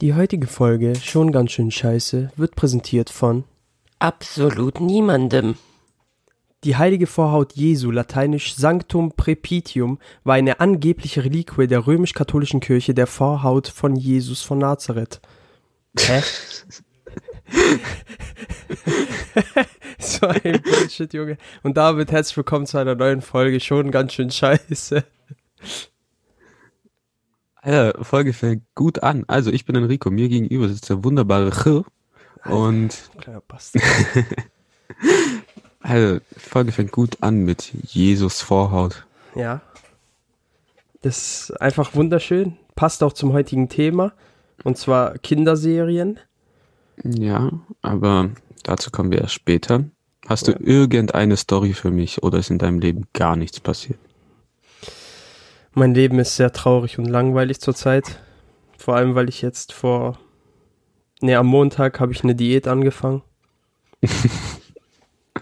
[0.00, 3.44] Die heutige Folge, schon ganz schön scheiße, wird präsentiert von
[3.98, 5.56] Absolut niemandem.
[6.64, 13.06] Die heilige Vorhaut Jesu, lateinisch Sanctum Prepitium, war eine angebliche Reliquie der römisch-katholischen Kirche der
[13.06, 15.20] Vorhaut von Jesus von Nazareth.
[15.98, 16.22] Hä?
[19.98, 21.36] so ein Bullshit, Junge.
[21.62, 25.04] Und damit herzlich willkommen zu einer neuen Folge, schon ganz schön scheiße.
[27.62, 29.24] Alter, Folge fängt gut an.
[29.26, 31.84] Also ich bin Enrico, mir gegenüber sitzt der wunderbare Chir
[32.44, 33.82] und Kleiner Bastard.
[35.80, 39.06] also, Folge fängt gut an mit Jesus Vorhaut.
[39.34, 39.60] Ja.
[41.02, 42.56] Das ist einfach wunderschön.
[42.76, 44.12] Passt auch zum heutigen Thema.
[44.64, 46.18] Und zwar Kinderserien.
[47.02, 47.50] Ja,
[47.82, 48.30] aber
[48.62, 49.84] dazu kommen wir erst später.
[50.26, 53.98] Hast du irgendeine Story für mich oder ist in deinem Leben gar nichts passiert?
[55.72, 58.20] Mein Leben ist sehr traurig und langweilig zurzeit.
[58.78, 60.18] Vor allem, weil ich jetzt vor.
[61.22, 63.22] Ne, am Montag habe ich eine Diät angefangen.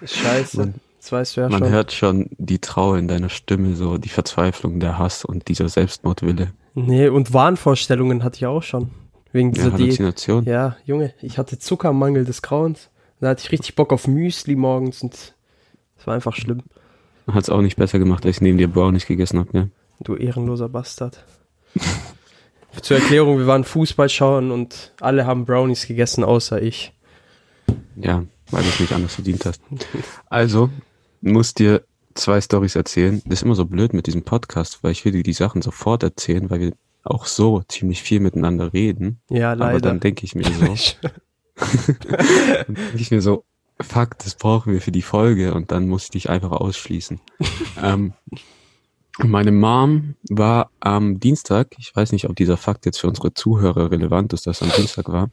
[0.05, 0.59] Scheiße.
[0.59, 1.71] Man- das weißt du ja Man schon.
[1.71, 6.53] hört schon die Trauer in deiner Stimme, so die Verzweiflung, der Hass und dieser Selbstmordwille.
[6.75, 8.91] Nee, und Wahnvorstellungen hatte ich auch schon.
[9.33, 9.81] Wegen Ja, dieser Diät.
[9.87, 10.45] Halluzination.
[10.45, 12.91] Ja, Junge, ich hatte Zuckermangel des Grauens.
[13.21, 15.35] Da hatte ich richtig Bock auf Müsli morgens und
[15.97, 16.63] es war einfach schlimm.
[17.29, 19.69] Hat es auch nicht besser gemacht, als ich neben dir Brownies gegessen habe, ja.
[20.01, 21.25] Du ehrenloser Bastard.
[22.83, 26.93] Zur Erklärung, wir waren Fußball schauen und alle haben Brownies gegessen, außer ich.
[27.97, 29.61] Ja, weil du es nicht anders verdient hast.
[30.27, 30.71] Also,
[31.21, 31.83] muss dir
[32.15, 33.23] zwei Stories erzählen.
[33.25, 36.03] Das ist immer so blöd mit diesem Podcast, weil ich will dir die Sachen sofort
[36.03, 36.73] erzählen, weil wir
[37.05, 39.21] auch so ziemlich viel miteinander reden.
[39.31, 39.81] Ja, Aber leider.
[39.81, 40.99] dann denke ich mir so,
[41.57, 43.45] dann denke ich mir so,
[43.81, 47.21] fuck, das brauchen wir für die Folge und dann muss ich dich einfach ausschließen.
[47.83, 48.13] ähm,
[49.19, 53.91] meine Mom war am Dienstag, ich weiß nicht, ob dieser Fakt jetzt für unsere Zuhörer
[53.91, 55.31] relevant ist, dass es am Dienstag war,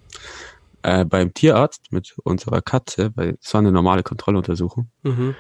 [0.81, 4.89] äh, beim Tierarzt mit unserer Katze, weil es war eine normale Kontrolluntersuchung.
[5.03, 5.35] mhm.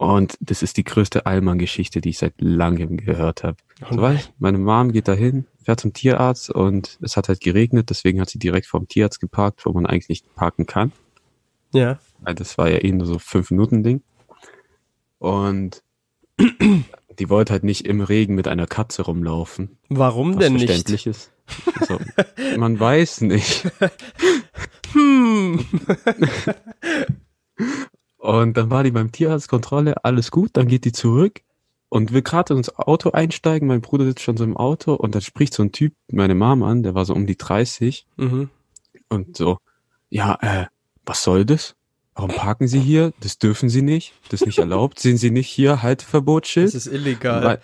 [0.00, 3.56] Und das ist die größte Allmann-Geschichte, die ich seit langem gehört habe.
[3.90, 8.20] So weißt, meine Mom geht dahin, fährt zum Tierarzt und es hat halt geregnet, deswegen
[8.20, 10.92] hat sie direkt vorm Tierarzt geparkt, wo man eigentlich nicht parken kann.
[11.72, 11.98] Ja.
[12.20, 14.02] Weil das war ja eh nur so fünf Minuten Ding.
[15.18, 15.82] Und
[17.18, 19.78] die wollte halt nicht im Regen mit einer Katze rumlaufen.
[19.88, 20.66] Warum Was denn nicht?
[20.66, 21.30] verständlich ist.
[21.80, 21.98] Also,
[22.58, 23.66] man weiß nicht.
[24.92, 25.64] Hm.
[28.18, 31.40] Und dann war die beim Tierarztkontrolle, alles gut, dann geht die zurück
[31.88, 33.68] und will gerade ins Auto einsteigen.
[33.68, 36.62] Mein Bruder sitzt schon so im Auto und dann spricht so ein Typ meine Mom
[36.62, 38.50] an, der war so um die 30 Mhm.
[39.08, 39.58] und so,
[40.10, 40.66] ja, äh,
[41.06, 41.74] was soll das?
[42.18, 43.12] Warum parken Sie hier?
[43.20, 44.12] Das dürfen Sie nicht.
[44.28, 44.98] Das ist nicht erlaubt.
[44.98, 46.66] Sehen Sie nicht hier Halteverbotsschild?
[46.66, 47.60] Das ist illegal.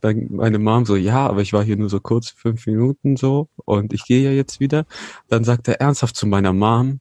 [0.00, 3.48] Dann meine Mom so, ja, aber ich war hier nur so kurz fünf Minuten so
[3.64, 4.84] und ich gehe ja jetzt wieder.
[5.28, 6.98] Dann sagt er ernsthaft zu meiner Mom,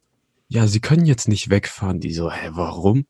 [0.50, 2.00] ja, Sie können jetzt nicht wegfahren.
[2.00, 3.08] Die so, hä, warum?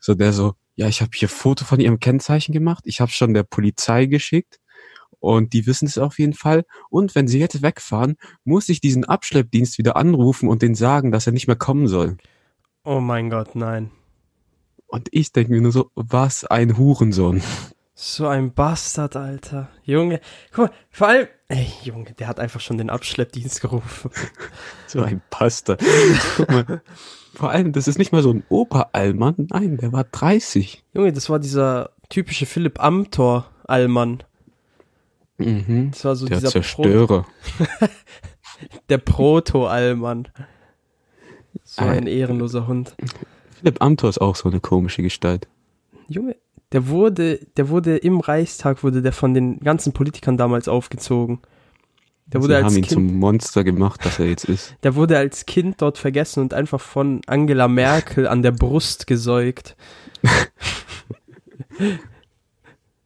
[0.00, 2.84] So der so, ja, ich habe hier Foto von Ihrem Kennzeichen gemacht.
[2.86, 4.60] Ich habe schon der Polizei geschickt
[5.20, 6.64] und die wissen es auf jeden Fall.
[6.90, 11.26] Und wenn Sie jetzt wegfahren, muss ich diesen Abschleppdienst wieder anrufen und denen sagen, dass
[11.26, 12.16] er nicht mehr kommen soll.
[12.84, 13.90] oh mein Gott, nein.
[14.86, 17.42] Und ich denke mir nur so, was ein Hurensohn.
[18.00, 19.68] So ein Bastard, Alter.
[19.82, 20.20] Junge.
[20.52, 21.26] Guck mal, vor allem.
[21.48, 24.10] Ey, Junge, der hat einfach schon den Abschleppdienst gerufen.
[24.86, 25.76] So ein Pasta.
[26.36, 26.82] Guck mal,
[27.34, 29.48] vor allem, das ist nicht mal so ein Opa-Allmann.
[29.50, 30.84] Nein, der war 30.
[30.94, 34.22] Junge, das war dieser typische Philipp Amthor-Allmann.
[35.38, 35.90] Mhm.
[35.92, 37.26] Das war so Der dieser Pro Zerstörer.
[38.88, 40.28] der Proto-Allmann.
[41.64, 42.94] So Äh, ein ehrenloser Hund.
[43.58, 45.48] Philipp Amthor ist auch so eine komische Gestalt.
[46.08, 46.36] Junge,
[46.72, 51.40] der wurde, der wurde im Reichstag, wurde der von den ganzen Politikern damals aufgezogen.
[52.26, 54.74] Der wurde Sie als haben ihn Kind, zum Monster gemacht, das er jetzt ist.
[54.82, 59.76] der wurde als Kind dort vergessen und einfach von Angela Merkel an der Brust gesäugt.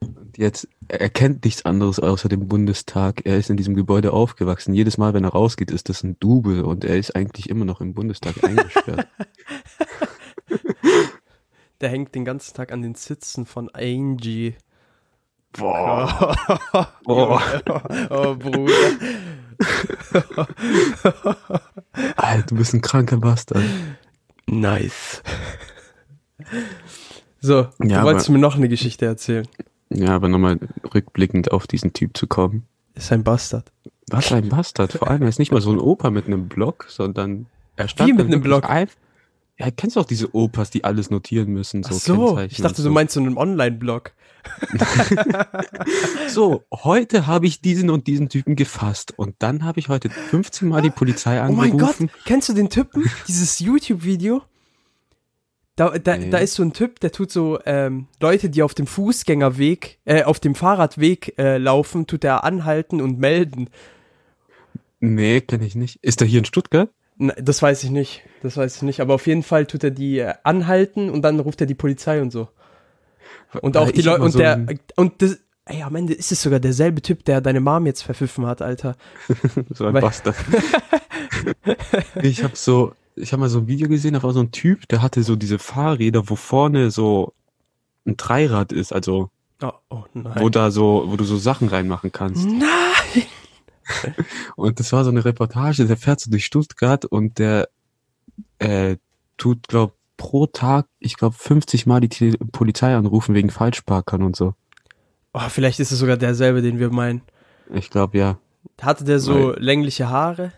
[0.02, 3.24] Und jetzt, er kennt nichts anderes außer dem Bundestag.
[3.24, 4.74] Er ist in diesem Gebäude aufgewachsen.
[4.74, 7.80] Jedes Mal, wenn er rausgeht, ist das ein Double und er ist eigentlich immer noch
[7.80, 9.06] im Bundestag eingesperrt.
[11.80, 14.54] Der hängt den ganzen Tag an den Sitzen von Angie.
[15.52, 16.36] Boah.
[17.04, 17.42] Boah.
[18.10, 18.72] oh, Bruder.
[22.16, 23.62] Alter, du bist ein kranker Bastard.
[24.46, 25.22] Nice.
[27.40, 29.46] So, Ja, du wolltest aber- mir noch eine Geschichte erzählen.
[29.94, 30.58] Ja, aber nochmal
[30.94, 32.64] rückblickend auf diesen Typ zu kommen.
[32.94, 33.70] Ist ein Bastard.
[34.08, 34.92] Was ein Bastard.
[34.92, 37.46] Vor allem, er ist nicht mal so ein Opa mit einem Block, sondern
[37.76, 38.68] er stand Wie mit einem Block?
[38.68, 38.88] Ein,
[39.58, 41.82] ja, kennst du auch diese Opas, die alles notieren müssen?
[41.82, 42.90] So Ach so, ich dachte, und du so.
[42.90, 44.12] meinst so einen Online-Blog.
[46.28, 50.68] So, heute habe ich diesen und diesen Typen gefasst und dann habe ich heute 15
[50.68, 52.08] Mal die Polizei Oh mein angerufen.
[52.08, 53.08] Gott, kennst du den Typen?
[53.28, 54.42] Dieses YouTube-Video?
[55.76, 56.28] Da, da, Nee.
[56.30, 60.22] da ist so ein Typ, der tut so ähm, Leute, die auf dem Fußgängerweg, äh,
[60.24, 63.70] auf dem Fahrradweg äh, laufen, tut er anhalten und melden.
[65.00, 65.98] Nee, kenne ich nicht.
[66.02, 66.90] Ist er hier in Stuttgart?
[67.16, 68.22] Na, das weiß ich nicht.
[68.42, 69.00] Das weiß ich nicht.
[69.00, 72.20] Aber auf jeden Fall tut er die äh, anhalten und dann ruft er die Polizei
[72.20, 72.48] und so.
[73.60, 74.66] Und auch die Leute und so der
[74.96, 78.46] und das ey, am Ende ist es sogar derselbe Typ, der deine Mom jetzt verpfiffen
[78.46, 78.96] hat, Alter.
[79.74, 80.36] So ein Weil- Bastard.
[82.22, 82.92] ich habe so,
[83.22, 85.36] ich habe mal so ein Video gesehen, da war so ein Typ, der hatte so
[85.36, 87.32] diese Fahrräder, wo vorne so
[88.06, 89.30] ein Dreirad ist, also
[89.62, 90.34] Oh, oh nein.
[90.40, 92.44] wo da so, wo du so Sachen reinmachen kannst.
[92.48, 93.22] Nein.
[94.56, 97.68] Und das war so eine Reportage, der fährt so durch Stuttgart und der
[98.58, 98.96] äh,
[99.36, 104.34] tut, glaub, pro Tag, ich glaube, 50 Mal die Tele Polizei anrufen wegen Falschparkern und
[104.36, 104.54] so.
[105.32, 107.22] Oh, vielleicht ist es sogar derselbe, den wir meinen.
[107.72, 108.38] Ich glaube, ja.
[108.80, 110.52] Hatte der so längliche Haare?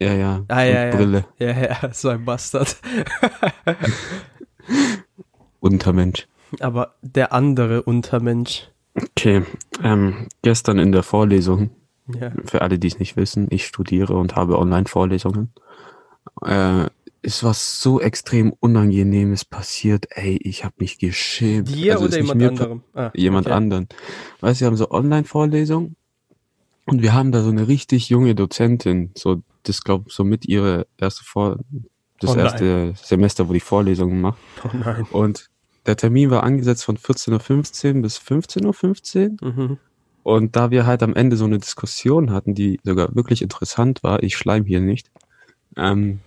[0.00, 0.44] Ja, ja.
[0.48, 0.96] Ah, ja, ja.
[0.96, 1.24] Brille.
[1.38, 2.76] Ja, ja, so ein Bastard.
[5.60, 6.26] Untermensch.
[6.60, 8.68] Aber der andere Untermensch.
[8.94, 9.42] Okay.
[9.82, 11.70] Ähm, gestern in der Vorlesung,
[12.18, 12.32] Ja.
[12.44, 15.52] für alle, die es nicht wissen, ich studiere und habe Online-Vorlesungen.
[16.44, 16.86] Äh,
[17.22, 20.06] ist was so extrem Unangenehmes passiert.
[20.10, 21.68] Ey, ich habe mich geschämt.
[21.68, 22.82] Dir Also oder jemand anderem?
[22.94, 23.56] Ah, jemand okay.
[23.56, 23.88] anderen.
[24.40, 25.96] Weißt du, wir haben so Online-Vorlesungen
[26.90, 30.86] und wir haben da so eine richtig junge Dozentin, so, das glaube so mit ihre
[30.98, 31.58] erste Vor,
[32.20, 34.38] das Oh erste Semester, wo die Vorlesungen macht.
[34.64, 35.06] Oh nein.
[35.10, 35.48] Und
[35.86, 39.52] der Termin war angesetzt von 14.15 Uhr bis 15.15 Uhr.
[39.52, 39.78] Mhm.
[40.22, 44.22] Und da wir halt am Ende so eine Diskussion hatten, die sogar wirklich interessant war,
[44.22, 45.10] ich schleim hier nicht,
[45.76, 46.20] ähm,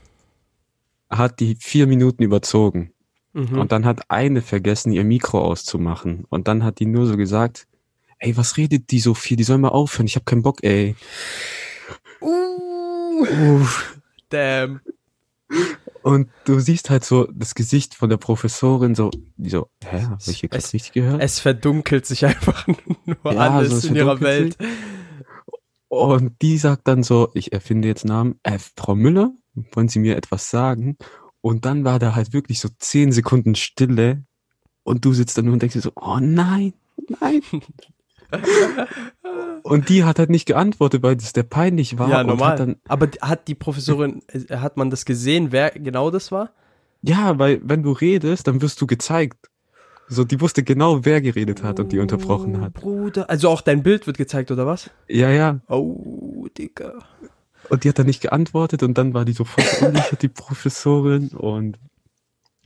[1.09, 2.91] hat die vier Minuten überzogen.
[3.33, 3.59] Mhm.
[3.59, 6.25] Und dann hat eine vergessen, ihr Mikro auszumachen.
[6.29, 7.67] Und dann hat die nur so gesagt,
[8.23, 9.37] ey, was redet die so viel?
[9.37, 10.95] Die soll mal aufhören, ich hab keinen Bock, ey.
[12.21, 13.25] Uh,
[13.59, 13.99] Uff.
[14.29, 14.81] damn.
[16.01, 20.19] Und du siehst halt so das Gesicht von der Professorin so, die so, hä, hab
[20.27, 21.21] ich hier Es- gerade richtig gehört?
[21.21, 22.67] Es verdunkelt sich einfach
[23.05, 24.57] nur Ja, alles so, in ihrer Welt.
[25.87, 29.31] Und die sagt dann so, ich erfinde jetzt Namen, äh, Frau Müller,
[29.73, 30.97] wollen Sie mir etwas sagen?
[31.41, 34.23] Und dann war da halt wirklich so zehn Sekunden Stille
[34.83, 36.73] und du sitzt da nur und denkst dir so, oh nein,
[37.19, 37.41] nein.
[39.63, 42.09] und die hat halt nicht geantwortet, weil das der peinlich war.
[42.09, 42.51] Ja, und normal.
[42.51, 46.51] Hat dann, Aber hat die Professorin, äh, hat man das gesehen, wer genau das war?
[47.03, 49.49] ja, weil wenn du redest, dann wirst du gezeigt.
[50.07, 52.73] So, die wusste genau, wer geredet hat und die unterbrochen hat.
[52.73, 53.29] Bruder.
[53.29, 54.89] Also auch dein Bild wird gezeigt, oder was?
[55.07, 55.59] Ja, ja.
[55.67, 56.99] Oh, Digga.
[57.69, 61.29] Und die hat dann nicht geantwortet und dann war die so voll verunsichert, die Professorin,
[61.29, 61.77] und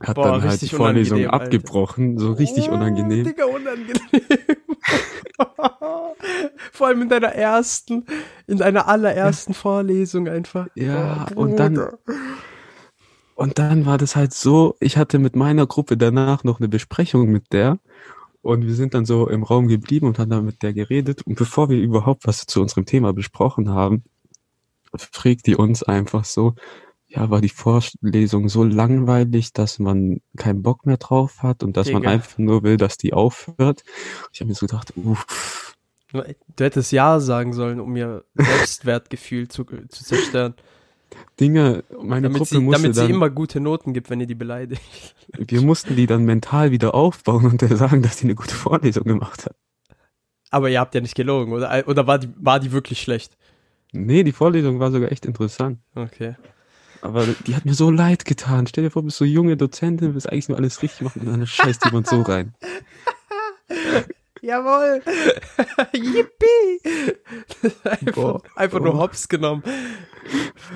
[0.00, 1.44] hat Boah, dann halt die richtig Vorlesung unangenehm, Alter.
[1.44, 3.24] abgebrochen, so richtig oh, unangenehm.
[3.24, 3.94] Digga, unangenehm.
[6.72, 8.06] Vor allem in deiner ersten,
[8.46, 10.68] in deiner allerersten Vorlesung einfach.
[10.74, 11.80] Ja, Oh, und dann-.
[13.34, 17.30] Und dann war das halt so, ich hatte mit meiner Gruppe danach noch eine Besprechung
[17.30, 17.78] mit der
[18.42, 21.36] und wir sind dann so im Raum geblieben und haben dann mit der geredet und
[21.36, 24.02] bevor wir überhaupt was zu unserem Thema besprochen haben,
[24.96, 26.54] fragt die uns einfach so,
[27.08, 31.90] ja, war die Vorlesung so langweilig, dass man keinen Bock mehr drauf hat und dass
[31.90, 32.12] man Digga.
[32.12, 33.82] einfach nur will, dass die aufhört.
[34.32, 35.74] Ich habe mir so gedacht, uff,
[36.12, 40.54] Du hättest Ja sagen sollen, um ihr Selbstwertgefühl zu, zu zerstören.
[41.40, 44.26] Dinge, meine Damit, Gruppe sie, musste damit sie dann, immer gute Noten gibt, wenn ihr
[44.26, 44.82] die beleidigt.
[45.36, 49.46] wir mussten die dann mental wieder aufbauen und sagen, dass die eine gute Vorlesung gemacht
[49.46, 49.56] hat.
[50.50, 51.86] Aber ihr habt ja nicht gelogen, oder?
[51.86, 53.36] Oder war die, war die wirklich schlecht?
[53.92, 55.78] Nee, die Vorlesung war sogar echt interessant.
[55.94, 56.36] Okay.
[57.00, 58.66] Aber die hat mir so leid getan.
[58.66, 61.26] Stell dir vor, du bist so junge Dozentin, willst eigentlich nur alles richtig machen und
[61.26, 62.54] dann scheißt jemand so rein.
[64.40, 65.02] Jawohl!
[65.92, 67.14] Yippie!
[67.84, 68.42] einfach Boah.
[68.54, 69.62] einfach nur hops genommen.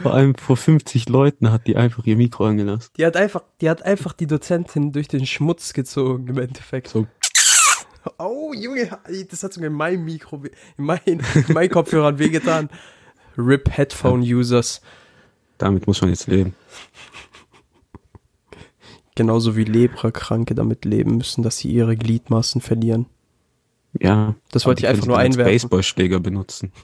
[0.03, 2.91] Vor allem vor 50 Leuten hat die einfach ihr Mikro angelassen.
[2.97, 6.89] Die hat einfach, die hat einfach die Dozentin durch den Schmutz gezogen im Endeffekt.
[6.89, 7.07] So,
[8.19, 8.99] Oh, Junge,
[9.31, 10.43] das hat sogar in meinem Mikro,
[10.77, 12.69] in meinen, in meinen Kopfhörern wehgetan.
[13.39, 14.81] RIP Headphone-Users.
[15.59, 16.55] Damit muss man jetzt leben.
[19.15, 23.07] Genauso wie Leprakranke damit leben müssen, dass sie ihre Gliedmaßen verlieren.
[24.01, 24.35] Ja.
[24.51, 25.53] Das wollte ich einfach nur einwerfen.
[25.53, 26.73] Baseballschläger benutzen.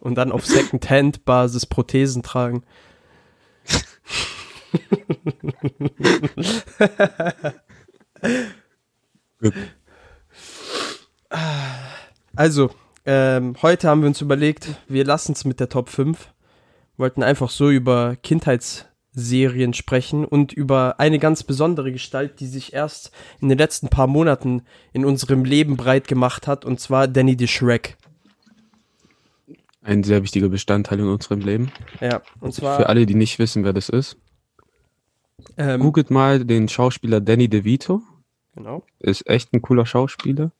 [0.00, 2.62] Und dann auf Second-Hand-Basis Prothesen tragen.
[12.36, 12.70] Also,
[13.06, 16.32] ähm, heute haben wir uns überlegt, wir lassen es mit der Top 5.
[16.96, 22.72] Wollten einfach so über Kindheitssachen Serien sprechen und über eine ganz besondere Gestalt, die sich
[22.72, 27.36] erst in den letzten paar Monaten in unserem Leben breit gemacht hat, und zwar Danny
[27.38, 27.96] the Shrek.
[29.82, 31.70] Ein sehr wichtiger Bestandteil in unserem Leben.
[32.00, 34.16] Ja, und Für zwar alle, die nicht wissen, wer das ist,
[35.56, 38.02] ähm, googelt mal den Schauspieler Danny DeVito.
[38.54, 38.82] genau.
[38.98, 40.52] Ist echt ein cooler Schauspieler.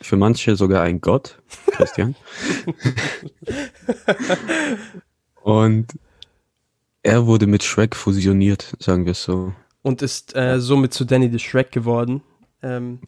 [0.00, 1.38] Für manche sogar ein Gott,
[1.72, 2.14] Christian.
[5.42, 5.86] Und
[7.02, 9.52] er wurde mit Shrek fusioniert, sagen wir es so.
[9.82, 12.22] und ist äh, somit zu Danny the Shrek geworden.
[12.62, 13.00] Ähm,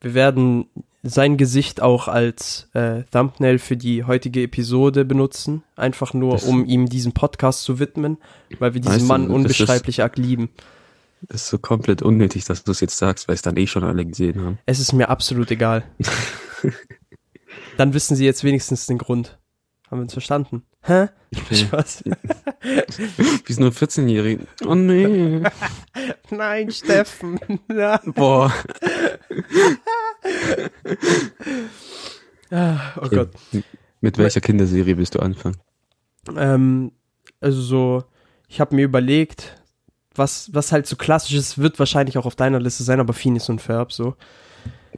[0.00, 0.66] wir werden
[1.02, 6.66] sein Gesicht auch als äh, Thumbnail für die heutige Episode benutzen, einfach nur, Das- um
[6.66, 8.18] ihm diesen Podcast zu widmen,
[8.58, 10.50] weil wir diesen Mann unbeschreiblich arg lieben.
[11.28, 14.04] Ist so komplett unnötig, dass du es jetzt sagst, weil es dann eh schon alle
[14.06, 14.58] gesehen haben.
[14.66, 15.84] Es ist mir absolut egal.
[17.76, 19.38] Dann wissen Sie jetzt wenigstens den Grund.
[19.90, 20.62] Haben wir uns verstanden?
[20.82, 21.08] Hä?
[21.52, 22.04] Spaß.
[23.44, 24.46] Wie so ein 14-Jährigen.
[24.64, 25.42] Oh nee.
[26.30, 27.38] Nein, Steffen.
[28.14, 28.52] Boah.
[32.50, 33.30] Ah, Oh Gott.
[34.00, 35.56] Mit welcher Kinderserie willst du anfangen?
[36.36, 36.92] Ähm,
[37.40, 38.04] also so,
[38.48, 39.59] ich habe mir überlegt,
[40.20, 43.48] was, was halt so klassisch ist, wird wahrscheinlich auch auf deiner Liste sein, aber Phineas
[43.48, 44.14] und Ferb so.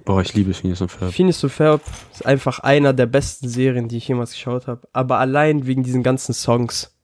[0.05, 1.13] Boah, ich liebe Phineas und Ferb.
[1.13, 1.81] Phineas und Ferb
[2.13, 4.87] ist einfach einer der besten Serien, die ich jemals geschaut habe.
[4.93, 6.95] Aber allein wegen diesen ganzen Songs.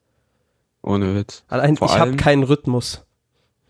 [0.82, 1.44] Ohne Witz.
[1.48, 3.06] Allein, Vor ich habe keinen Rhythmus.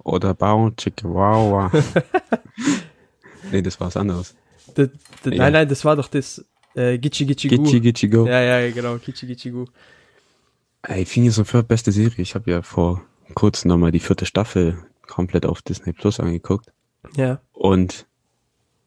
[0.02, 0.34] Oder
[0.76, 1.70] Chicka Wow.
[3.52, 4.34] nee, das war was anderes.
[4.76, 4.88] D
[5.24, 5.30] Ja.
[5.36, 7.62] Nein, nein, das war doch das äh, Gitschi Gitschi Gu.
[7.64, 8.26] Gitchi Gitchi Go.
[8.26, 9.66] Ja, ja, genau, Gitschi Gitschi Gu.
[10.82, 12.22] Ey, Phineas und Ferb, beste Serie.
[12.22, 13.02] Ich habe ja vor
[13.34, 16.72] kurzem nochmal die vierte Staffel komplett auf Disney Plus angeguckt.
[17.16, 17.40] Ja.
[17.52, 18.06] Und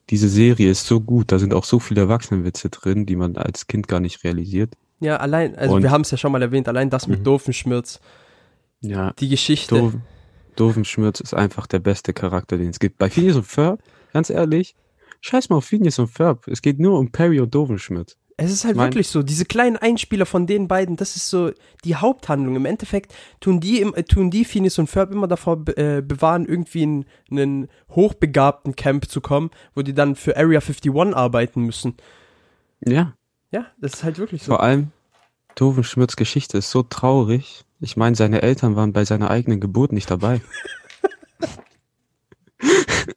[0.09, 1.31] diese Serie ist so gut.
[1.31, 4.73] Da sind auch so viele Erwachsenenwitze drin, die man als Kind gar nicht realisiert.
[4.99, 7.23] Ja, allein, also Und- wir haben es ja schon mal erwähnt, allein das mit Mhm.
[7.23, 7.99] Doofenschmirz,
[8.81, 9.75] Ja, die Geschichte.
[9.77, 9.93] Doof,
[10.55, 12.97] Doofenschmürz ist einfach der beste Charakter, den es gibt.
[12.97, 13.81] Bei Phineas und Ferb,
[14.11, 14.75] ganz ehrlich,
[15.21, 16.47] scheiß mal auf Phineas und Ferb.
[16.47, 18.17] Es geht nur um Perry und Doofenschmürz.
[18.37, 21.51] Es ist halt Mein- wirklich so, diese kleinen Einspieler von den beiden, das ist so
[21.83, 22.55] die Haupthandlung.
[22.55, 26.45] Im Endeffekt tun die, im, äh, tun die Phineas und Ferb immer davor äh, bewahren,
[26.47, 31.95] irgendwie in einen hochbegabten Camp zu kommen, wo die dann für Area 51 arbeiten müssen.
[32.83, 33.13] Ja,
[33.51, 34.53] Ja, das ist halt wirklich so.
[34.53, 34.91] vor allem
[35.55, 37.65] Doofenschmürz Geschichte ist so traurig.
[37.79, 40.41] Ich meine, seine Eltern waren bei seiner eigenen Geburt nicht dabei.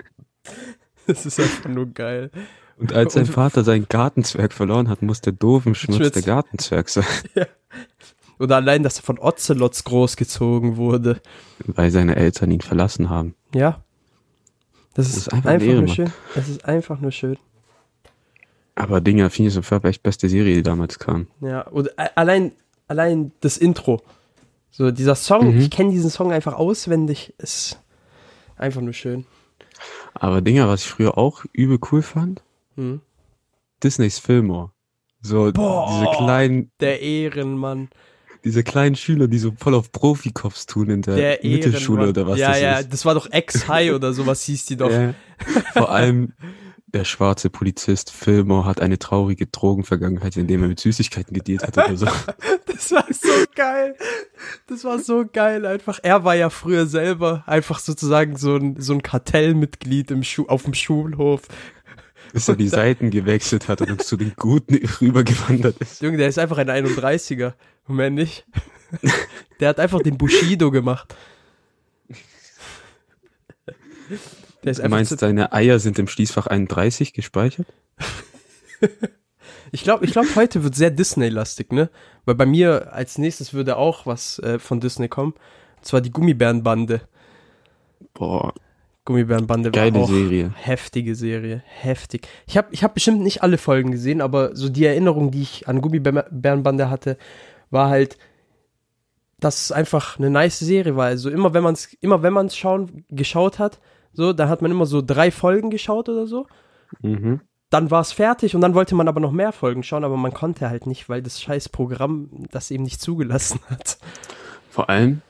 [1.06, 2.30] Das ist einfach nur geil.
[2.76, 6.12] Und als sein Vater seinen Gartenzwerg verloren hat, musste Doofenschmürz Schmürz.
[6.14, 7.04] der Gartenzwerg sein.
[8.38, 11.20] Oder allein, dass er von Ocelots großgezogen wurde.
[11.66, 13.34] Weil seine Eltern ihn verlassen haben.
[13.54, 13.84] Ja.
[14.94, 15.94] Das ist, ist einfach einfach, Ehre, nur Mann.
[15.94, 16.12] schön.
[16.34, 17.36] Es ist einfach nur schön.
[18.74, 21.28] Aber Dinger, Phineas und Ferb echt beste Serie, die damals kam.
[21.40, 22.52] Ja, und allein,
[22.88, 24.02] allein das Intro.
[24.72, 25.60] So, dieser Song, Mhm.
[25.60, 27.78] ich kenne diesen Song einfach auswendig, ist
[28.56, 29.26] einfach nur schön.
[30.14, 32.42] Aber Dinger, was ich früher auch übel cool fand,
[32.76, 33.00] Hm.
[33.82, 34.70] Disneys Fillmore.
[35.20, 35.88] So Boah.
[35.90, 37.88] diese kleinen, Der Ehrenmann.
[38.44, 42.38] diese kleinen Schüler, die so voll auf Profikops tun in der, Der Mittelschule oder was
[42.38, 42.92] ja, das ja, ist.
[42.92, 44.90] das war doch Ex-High oder sowas hieß die doch.
[44.90, 45.14] Ja.
[45.72, 46.34] Vor allem
[46.94, 51.96] der schwarze Polizist Fillmore hat eine traurige Drogenvergangenheit, indem er mit Süßigkeiten gedealt hat oder
[51.96, 52.06] so.
[52.66, 53.96] Das war so geil.
[54.66, 56.00] Das war so geil einfach.
[56.02, 60.64] Er war ja früher selber einfach sozusagen so ein, so ein Kartellmitglied im Schu auf
[60.64, 61.42] dem Schulhof.
[62.34, 66.02] Bis er die Seiten gewechselt hat und zu den Guten rübergewandert ist.
[66.02, 67.52] Junge, der ist einfach ein 31er.
[67.86, 68.44] Und mehr nicht.
[69.60, 71.14] Der hat einfach den Bushido gemacht.
[74.64, 77.68] Der ist Du meinst, seine Eier sind im Schließfach 31 gespeichert?
[79.70, 81.88] ich glaube, ich glaub, heute wird sehr Disney-lastig, ne?
[82.24, 85.34] Weil bei mir als nächstes würde auch was äh, von Disney kommen.
[85.76, 87.02] Und zwar die Gummibärenbande.
[88.12, 88.54] Boah,
[89.04, 90.52] Gummibärenbande war geile auch Serie.
[90.56, 91.62] heftige Serie.
[91.66, 92.26] Heftig.
[92.46, 95.68] Ich habe ich hab bestimmt nicht alle Folgen gesehen, aber so die Erinnerung, die ich
[95.68, 97.18] an Gummibärenbande hatte,
[97.70, 98.16] war halt,
[99.38, 101.06] dass es einfach eine nice Serie war.
[101.06, 103.78] Also immer wenn man es immer wenn man es schauen geschaut hat,
[104.12, 106.46] so, dann hat man immer so drei Folgen geschaut oder so.
[107.02, 107.40] Mhm.
[107.68, 110.32] Dann war es fertig und dann wollte man aber noch mehr Folgen schauen, aber man
[110.32, 113.98] konnte halt nicht, weil das scheiß Programm das eben nicht zugelassen hat.
[114.70, 115.22] Vor allem,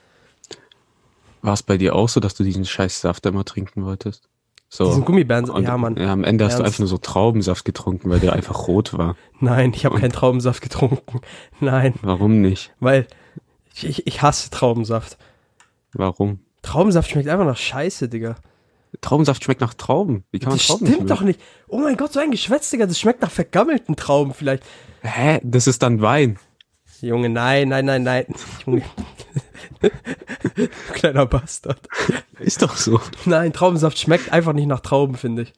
[1.45, 4.27] war es bei dir auch so, dass du diesen scheiß Saft immer trinken wolltest?
[4.69, 4.85] So.
[4.85, 5.95] Diesen Gummibären, Und, ja Mann.
[5.95, 6.67] Ja, am Ende hast du Ernst?
[6.67, 9.15] einfach nur so Traubensaft getrunken, weil der einfach rot war.
[9.39, 11.21] Nein, ich habe keinen Traubensaft getrunken.
[11.59, 12.73] Nein, Warum nicht?
[12.79, 13.07] weil
[13.75, 15.17] ich, ich, hasse Traubensaft.
[15.93, 16.39] Warum?
[16.61, 18.35] Traubensaft schmeckt einfach nach Scheiße, Digga.
[19.01, 20.23] Traubensaft schmeckt nach Trauben.
[20.31, 21.39] Wie kann man Das Trauben stimmt doch nicht.
[21.67, 24.63] Oh mein Gott, so ein Geschwätz, Digga, das schmeckt nach vergammelten Trauben vielleicht.
[25.01, 25.39] Hä?
[25.43, 26.39] Das ist dann Wein.
[27.05, 28.25] Junge, nein, nein, nein, nein.
[28.65, 28.81] Junge,
[30.93, 31.79] Kleiner Bastard.
[32.39, 32.99] Ist doch so.
[33.25, 35.53] Nein, Traubensaft schmeckt einfach nicht nach Trauben, finde ich.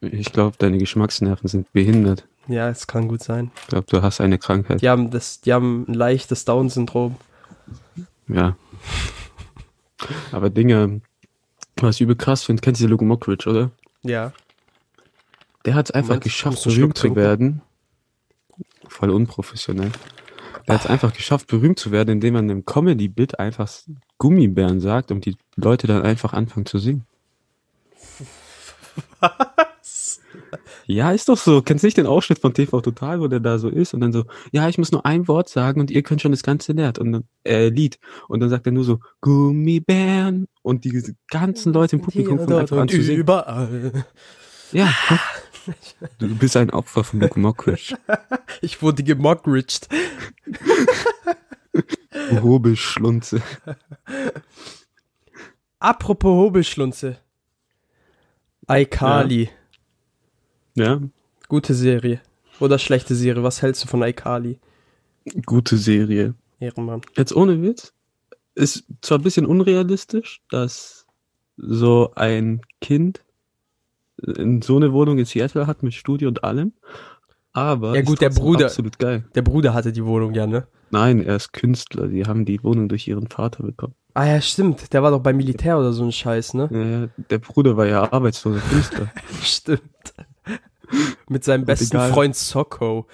[0.00, 2.26] Ich glaube, deine Geschmacksnerven sind behindert.
[2.48, 3.52] Ja, es kann gut sein.
[3.62, 4.82] Ich glaube, du hast eine Krankheit.
[4.82, 7.14] Die haben das, die haben ein leichtes Down-Syndrom.
[8.26, 8.56] Ja.
[10.32, 11.02] Aber Dinge,
[11.76, 13.70] was ich übel krass finde, kennst du Luke Mockridge, oder?
[14.02, 14.32] Ja.
[15.64, 17.62] Der hat es einfach Moment, geschafft, berühmt zu werden.
[18.88, 19.92] Voll unprofessionell.
[20.66, 23.70] Der hat es einfach geschafft, berühmt zu werden, indem man im Comedy-Bit einfach
[24.18, 27.04] Gummibären sagt und die Leute dann einfach anfangen zu singen.
[29.20, 30.20] Was?
[30.86, 31.62] Ja, ist doch so.
[31.62, 34.24] Kennst nicht den Ausschnitt von TV Total, wo der da so ist und dann so,
[34.52, 37.12] ja, ich muss nur ein Wort sagen und ihr könnt schon das ganze Lied und
[37.12, 37.98] dann, äh, Lied.
[38.28, 42.76] Und dann sagt er nur so, Gummibären und die ganzen Leute im Publikum fangen einfach
[42.78, 43.20] an zu singen.
[43.20, 44.04] überall.
[44.72, 45.18] Ja, komm.
[46.18, 47.96] Du bist ein Opfer von Mockridge.
[48.60, 49.88] Ich wurde gemockridged.
[52.42, 53.42] Hobelschlunze.
[55.78, 57.18] Apropos Hobelschlunze.
[58.68, 59.50] iCarly.
[60.74, 61.00] Ja,
[61.48, 62.20] Gute Serie.
[62.60, 63.42] Oder schlechte Serie.
[63.42, 64.58] Was hältst du von iCarly?
[65.46, 66.34] gute Serie.
[66.60, 67.02] Ehrenmann.
[67.16, 67.92] Jetzt ohne Witz.
[68.54, 71.06] Ist zwar ein bisschen unrealistisch, dass
[71.56, 73.22] so ein Kind
[74.22, 76.72] in so eine Wohnung in Seattle hat mit Studio und allem.
[77.52, 79.24] Aber Ja, gut, der Bruder- absolut geil.
[79.34, 80.66] Der Bruder hatte die Wohnung ja, ne?
[80.90, 82.08] Nein, er ist Künstler.
[82.08, 83.94] Die haben die Wohnung durch ihren Vater bekommen.
[84.14, 84.92] Ah ja, stimmt.
[84.92, 86.68] Der war doch beim Militär oder so ein Scheiß, ne?
[86.70, 89.10] Ja, ja, der Bruder war ja arbeitsloser Künstler.
[89.42, 89.80] Stimmt.
[91.28, 92.12] Mit seinem besten egal.
[92.12, 93.06] Freund Socko.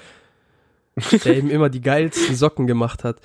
[1.24, 3.20] Der ihm immer die geilsten Socken gemacht hat.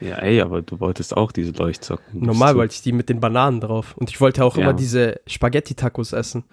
[0.00, 2.20] ja, ey, aber du wolltest auch diese Leuchtsocken.
[2.24, 3.96] Normal wollte ich die mit den Bananen drauf.
[3.96, 4.62] Und ich wollte auch Ja.
[4.62, 6.44] immer diese Spaghetti-Tacos essen.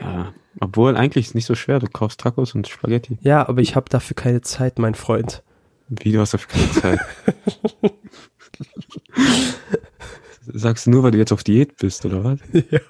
[0.00, 1.78] Ja, obwohl eigentlich ist es nicht so schwer.
[1.78, 3.18] Du kaufst Tacos und Spaghetti.
[3.22, 5.42] Ja, aber ich habe dafür keine Zeit, mein Freund.
[5.88, 7.00] Wie, du hast dafür keine Zeit.
[10.46, 12.38] Sagst du nur, weil du jetzt auf Diät bist, oder was?
[12.70, 12.80] ja.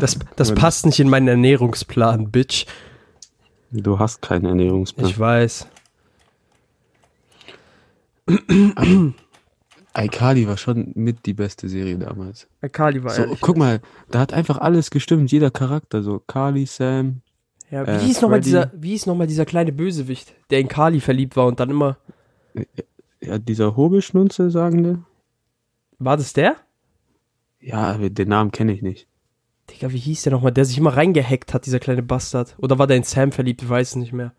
[0.00, 2.66] Das, das Aber- passt nicht in meinen Ernährungsplan, Bitch.
[3.70, 5.08] Du hast keinen Ernährungsplan.
[5.08, 5.66] Ich weiß.
[9.96, 12.46] iCarly war schon mit die beste Serie damals.
[12.72, 13.40] Kali war So, ehrlich.
[13.40, 17.22] guck mal, da hat einfach alles gestimmt, jeder Charakter, so Carly, Sam.
[17.70, 20.68] Ja, wie äh, hieß nochmal dieser, wie hieß noch mal dieser kleine Bösewicht, der in
[20.68, 21.98] Kali verliebt war und dann immer.
[23.20, 25.00] Ja, dieser Hobelschnunze, sagende.
[25.98, 26.56] War das der?
[27.60, 29.06] Ja, aber den Namen kenne ich nicht.
[29.70, 32.56] Digga, wie hieß der nochmal, der sich immer reingehackt hat, dieser kleine Bastard?
[32.58, 33.62] Oder war der in Sam verliebt?
[33.62, 34.32] Ich weiß es nicht mehr.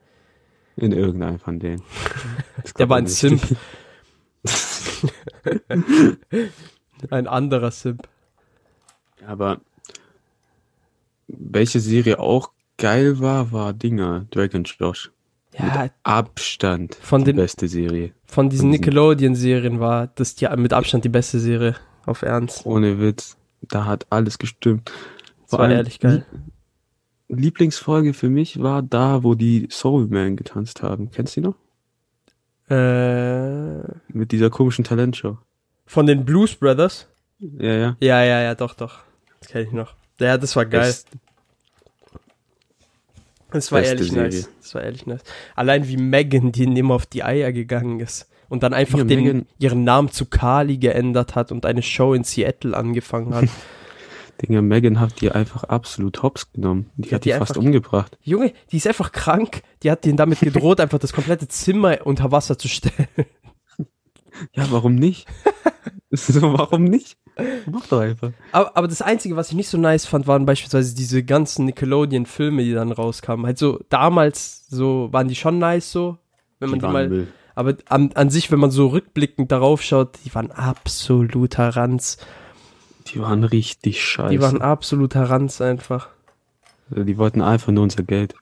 [0.76, 1.82] In irgendeinen von denen.
[2.80, 3.06] Der war ein.
[3.08, 3.42] Simp.
[7.10, 8.08] Ein anderer Simp.
[9.26, 9.60] Aber
[11.28, 15.12] welche Serie auch geil war, war Dinger, Dragon Josh.
[15.58, 18.14] Ja, Abstand Von die den- beste Serie.
[18.26, 21.76] von diesen Nickelodeon-Serien war das die mit Abstand die beste Serie.
[22.06, 22.66] Auf Ernst.
[22.66, 23.38] Ohne Witz.
[23.70, 24.92] Da hat alles gestimmt.
[25.44, 26.26] Das war ehrlich geil.
[27.28, 31.12] Lie- Lieblingsfolge für mich war da, wo die Soulman getanzt haben.
[31.12, 31.56] Kennst du die noch?
[32.72, 35.38] Äh, Mit dieser komischen Talentshow.
[35.86, 37.08] von den Blues Brothers?
[37.40, 37.98] Ja, ja.
[38.00, 39.00] Ja, ja, ja, doch, doch.
[39.40, 39.96] Das kenne ich noch.
[40.20, 40.82] Ja, das war geil.
[40.82, 41.08] Best-
[43.52, 44.24] Das war beste ehrlich Serie.
[44.30, 44.50] nice.
[44.62, 45.22] Das war ehrlich nice.
[45.56, 49.46] Allein wie Megan, die immer auf die Eier gegangen ist und dann einfach Ja, den,
[49.60, 53.50] ihren Namen zu Kali geändert hat und eine Show in Seattle angefangen hat.
[54.42, 56.90] Dinger, Megan hat die einfach absolut hops genommen.
[56.96, 58.18] Die, Die hat die die fast umgebracht.
[58.22, 59.62] Junge, die ist einfach krank.
[59.84, 63.08] Die hat denen damit gedroht, einfach das komplette Zimmer unter Wasser zu stellen.
[64.54, 65.28] Ja, warum nicht?
[66.12, 67.18] so, warum nicht?
[67.70, 68.32] Mach doch einfach.
[68.52, 72.64] Aber, aber das Einzige, was ich nicht so nice fand, waren beispielsweise diese ganzen Nickelodeon-Filme,
[72.64, 73.46] die dann rauskamen.
[73.46, 76.18] Halt so, damals so waren die schon nice so,
[76.60, 77.10] wenn man die, waren mal.
[77.10, 77.28] Müll.
[77.54, 82.18] Aber an, an sich, wenn man so rückblickend darauf schaut, die waren absoluter Ranz.
[83.08, 84.30] Die waren richtig scheiße.
[84.32, 86.10] Die waren absoluter Ranz einfach.
[86.90, 88.36] die wollten einfach nur unser Geld.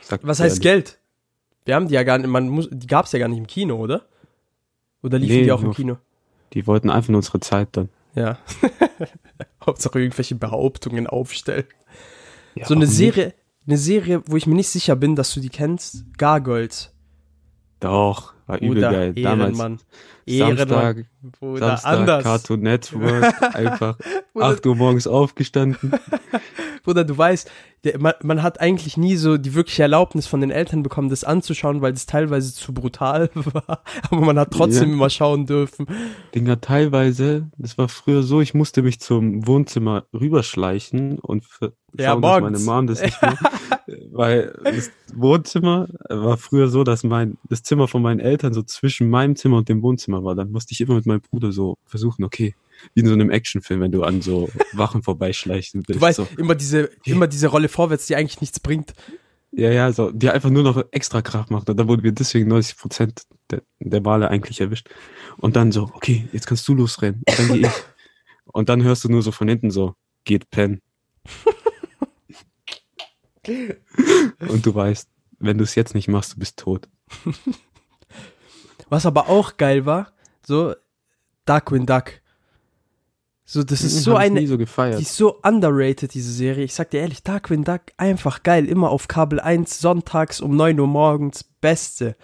[0.00, 0.84] Sag Was heißt ehrlich.
[0.86, 0.98] Geld?
[1.64, 3.76] Wir haben die ja gar nicht, man muss, die gab's ja gar nicht im Kino,
[3.76, 4.06] oder?
[5.02, 5.96] Oder liefen Nee, die auch im Kino?
[6.52, 7.88] Die wollten einfach nur unsere Zeit dann.
[8.14, 8.38] Ja.
[9.66, 11.64] Hauptsache irgendwelche Behauptungen aufstellen.
[12.54, 13.34] Ja, so eine Serie,
[13.66, 16.04] eine Serie, wo ich mir nicht sicher bin, dass du die kennst.
[16.16, 16.92] Gargoyles.
[17.80, 19.14] Doch, war übel geil.
[19.14, 19.78] Damals Ehrenmann.
[20.26, 20.56] Ehrenmann.
[20.58, 21.06] Samstag,
[21.38, 22.24] Bruder, Samstag anders.
[22.24, 23.98] Cartoon Network, einfach
[24.32, 25.92] Bruder, 8 Uhr morgens aufgestanden.
[26.86, 27.50] Bruder, du weißt,
[27.84, 31.22] der, man, man hat eigentlich nie so die wirkliche Erlaubnis von den Eltern bekommen, das
[31.24, 33.82] anzuschauen, weil das teilweise zu brutal war.
[34.10, 34.94] Aber man hat trotzdem Ja.
[34.94, 35.86] immer schauen dürfen.
[36.34, 42.12] Dinger, teilweise, das war früher so, ich musste mich zum Wohnzimmer rüberschleichen und für, Ja,
[42.20, 42.78] schauen, dass meine.
[42.80, 43.44] Mom das nicht macht.
[44.12, 49.10] weil das Wohnzimmer war früher so, dass mein, das Zimmer von meinen Eltern so zwischen
[49.10, 50.34] meinem Zimmer und dem Wohnzimmer war.
[50.34, 52.54] Dann musste ich immer mit meinem Bruder so versuchen, okay,
[52.94, 56.00] wie in so einem Actionfilm, wenn du an so Wachen vorbeischleichen willst.
[56.00, 56.28] Du weißt, so.
[56.36, 58.94] immer diese, immer diese Rolle vorwärts, die eigentlich nichts bringt.
[59.52, 61.70] Ja, ja, so, die einfach nur noch extra Kraft macht.
[61.70, 64.90] Und dann wurden wir deswegen 90 Prozent der, der Male eigentlich erwischt.
[65.38, 67.22] Und dann so, okay, jetzt kannst du losrennen.
[67.26, 67.72] Und dann gehe ich.
[68.44, 70.80] Und dann hörst du nur so von hinten so, geht pennen.
[74.48, 75.08] Und du weißt,
[75.38, 76.88] wenn du es jetzt nicht machst, du bist tot.
[78.88, 80.12] Was aber auch geil war,
[80.44, 80.74] so
[81.44, 82.20] Darkwing Duck.
[83.48, 86.64] So, das ist so Hab ich eine, nie so die ist so underrated, diese Serie.
[86.64, 88.66] Ich sag dir ehrlich, Darkwing Duck, einfach geil.
[88.66, 91.44] Immer auf Kabel 1, sonntags um 9 Uhr morgens.
[91.60, 92.16] Beste.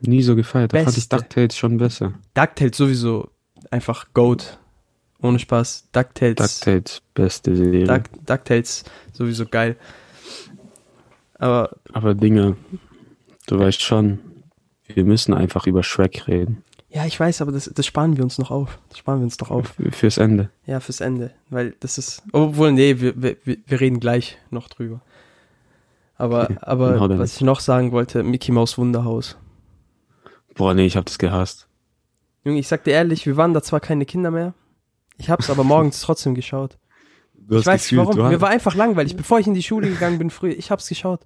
[0.00, 0.74] Nie so gefeiert.
[0.74, 1.08] Da fand ich.
[1.08, 2.14] DuckTales schon besser.
[2.34, 3.30] DuckTales sowieso
[3.70, 4.58] einfach Goat.
[5.22, 5.90] Ohne Spaß.
[5.92, 6.36] DuckTales.
[6.36, 7.84] DuckTales, beste Serie.
[7.84, 9.76] Duck, DuckTales sowieso geil.
[11.34, 12.56] Aber Aber Dinge,
[13.46, 14.18] du weißt schon,
[14.86, 16.64] wir müssen einfach über Shrek reden.
[16.90, 18.78] Ja, ich weiß, aber das, das sparen wir uns noch auf.
[18.88, 19.78] Das sparen wir uns doch auf.
[19.78, 20.50] F- Fürs Ende.
[20.66, 21.32] Ja, fürs Ende.
[21.50, 22.22] Weil das ist.
[22.32, 25.00] Obwohl, nee, wir, wir, wir reden gleich noch drüber.
[26.16, 27.18] Aber, Okay, aber damit.
[27.18, 29.36] was ich noch sagen wollte, Mickey Maus Wunderhaus.
[30.54, 31.68] Boah, nee, ich hab das gehasst.
[32.44, 34.54] Junge, ich sag dir ehrlich, wir waren da zwar keine Kinder mehr.
[35.18, 36.78] Ich hab's aber morgens trotzdem geschaut.
[37.34, 38.30] Du Ich hast weiß nicht gefühlt, warum.
[38.30, 39.16] du Mir war einfach langweilig.
[39.16, 41.20] Bevor ich in die Schule gegangen bin früher, ich hab's geschaut.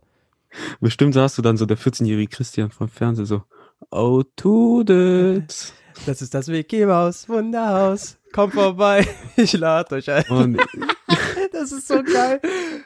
[0.81, 3.43] bestimmt saßt du dann so der 14-jährige Christian vom Fernseher so,
[3.91, 5.73] oh, tu das.
[6.07, 8.19] Das ist das Mickey Maus Wunderhaus.
[8.33, 9.07] Kommt vorbei.
[9.37, 10.25] Ich lade euch ein.
[10.29, 10.61] Und,
[11.53, 12.41] Das ist so geil.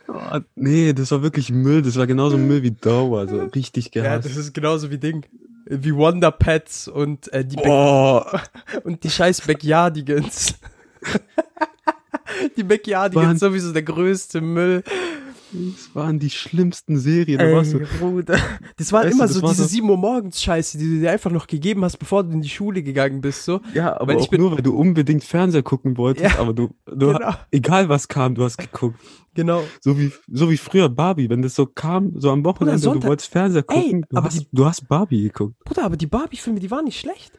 [0.09, 1.82] oh, nee, das war wirklich Müll.
[1.82, 3.26] Das war genauso Müll wie Dauer.
[3.28, 4.28] So richtig Ja, gehasst.
[4.28, 5.24] das ist genauso wie Ding.
[5.66, 8.22] Wie Wonder Pets und äh, die oh,
[8.85, 10.54] und die scheiß Backyardigans.
[12.56, 14.82] die Backyardigans sowieso der größte Müll.
[15.52, 17.40] Das waren die schlimmsten Serien.
[17.40, 18.38] Ey, du, Bruder.
[18.76, 20.85] Das war Weißt immer du, das so war diese so- 7 Uhr morgens Scheiße, die
[20.94, 23.61] du dir einfach noch gegeben hast, bevor du in die Schule gegangen bist, so.
[23.74, 26.35] ja, aber auch bin- nur, weil du unbedingt Fernseher gucken wolltest.
[26.35, 27.35] Ja, aber du, du genau.
[27.50, 28.98] egal was kam, du hast geguckt.
[29.35, 29.62] Genau.
[29.80, 33.09] So wie, so wie früher Barbie, wenn das so kam, so am Wochenende, Sonntag- du
[33.09, 35.54] wolltest Fernseher Ey, gucken, du, aber hast, die- du hast Barbie geguckt.
[35.64, 37.38] Bruder, aber die Barbie-Filme, die waren nicht schlecht.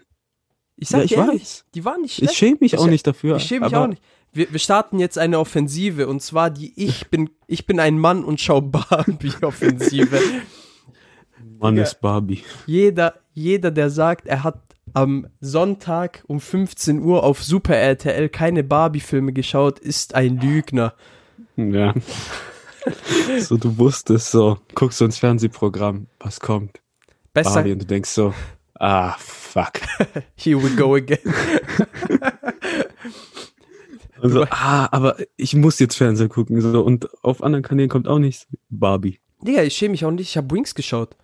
[0.80, 1.66] Ich sag Ja, ich dir ehrlich, weiß.
[1.74, 2.32] die waren nicht schlecht.
[2.34, 3.38] Ich schäme mich Ich auch nicht dafür.
[3.38, 4.02] Ich schäme mich auch nicht.
[4.34, 8.24] Wir, wir starten jetzt eine Offensive und zwar die Ich bin, ich bin ein Mann
[8.24, 10.20] und schau Barbie-Offensive.
[11.60, 12.44] Mann ist Barbie.
[12.66, 14.62] jeder, jeder, der sagt, er hat
[14.94, 20.94] am Sonntag um 15 Uhr auf Super RTL keine Barbie-Filme geschaut, ist ein Lügner.
[21.56, 21.94] Ja.
[23.40, 26.80] so, du wusstest so, guckst du ins Fernsehprogramm, was kommt?
[27.34, 28.34] Besser, Barbie und du denkst so,
[28.80, 29.74] ah, fuck.
[30.36, 31.20] here we go again.
[34.22, 36.60] Und so, ah, aber ich muss jetzt Fernseher gucken.
[36.62, 38.48] So, und auf anderen Kanälen kommt auch nichts.
[38.70, 39.20] Barbie.
[39.42, 41.16] Digga, ich schäme mich auch nicht, ich habe Wings geschaut.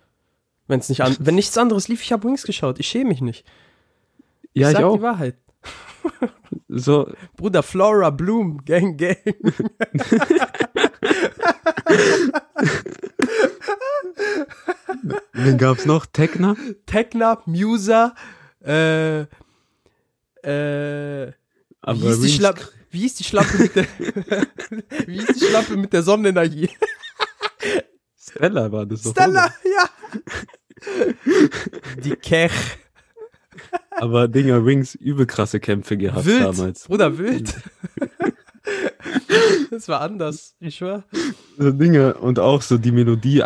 [0.66, 2.78] Wenn's nicht an, wenn nichts anderes lief, ich habe Wings geschaut.
[2.78, 3.44] Ich schäme mich nicht.
[4.52, 4.96] Ja, ich, sag auch.
[4.96, 5.36] die Wahrheit.
[6.68, 9.16] So, Bruder, Flora Bloom, Gang, Gang.
[15.32, 16.06] wen gab's noch?
[16.06, 16.56] Tekna?
[16.86, 18.14] Tekna, Musa,
[18.64, 19.26] äh,
[20.42, 21.32] äh,
[21.80, 22.62] Aber wie hieß, die Schlampe,
[22.94, 23.84] wie hieß die Schlampe mit der,
[25.06, 26.70] wie hieß die Schlampe mit der Sonnenenergie?
[28.16, 29.02] Stella war das.
[29.02, 29.90] Stella, ja.
[32.02, 32.52] Die Kech.
[33.90, 36.42] Aber Dinger, Wings übel krasse Kämpfe gehabt Wild.
[36.44, 36.84] damals.
[36.86, 37.54] Bruder, wild.
[39.70, 41.04] Das war anders, ich schwör.
[41.58, 43.42] So Dinge und auch so die Melodie,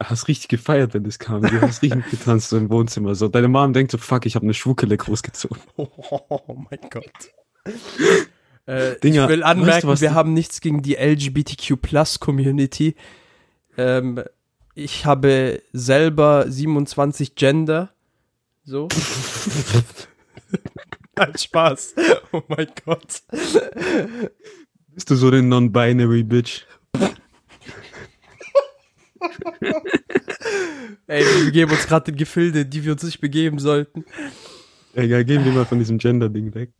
[0.00, 1.42] hast richtig gefeiert, wenn das kam.
[1.42, 3.14] Du hast richtig getanzt so im Wohnzimmer.
[3.14, 5.58] So deine Mom denkt so, fuck, ich habe eine Schwuckele großgezogen.
[5.76, 7.32] Oh mein Gott.
[8.66, 12.94] Äh, Dinger, ich will weißt du, anmerken, wir haben nichts gegen die LGBTQ-Plus-Community.
[13.76, 14.22] Ähm,
[14.74, 17.92] ich habe selber 27 Gender.
[18.64, 18.88] So.
[21.16, 21.94] Nein, Spaß.
[22.32, 23.22] Oh mein Gott.
[24.88, 26.64] Bist du so eine non-binary Bitch?
[31.06, 34.04] Ey, wir begeben uns gerade in Gefilde, die wir uns nicht begeben sollten.
[34.94, 36.70] Egal, gehen wir mal von diesem Gender-Ding weg.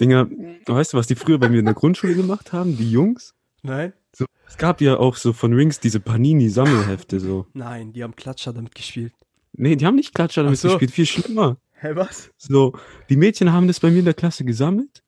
[0.00, 0.28] Dinger,
[0.66, 2.76] weißt du, was die früher bei mir in der Grundschule gemacht haben?
[2.76, 3.34] Die Jungs?
[3.62, 3.92] Nein?
[4.14, 7.46] So, es gab ja auch so von Rings diese Panini-Sammelhefte so.
[7.52, 9.12] Nein, die haben Klatscher damit gespielt.
[9.52, 10.68] Nee, die haben nicht Klatscher damit so.
[10.68, 11.58] gespielt, viel schlimmer.
[11.74, 12.30] Hä, was?
[12.36, 12.76] So,
[13.08, 15.02] die Mädchen haben das bei mir in der Klasse gesammelt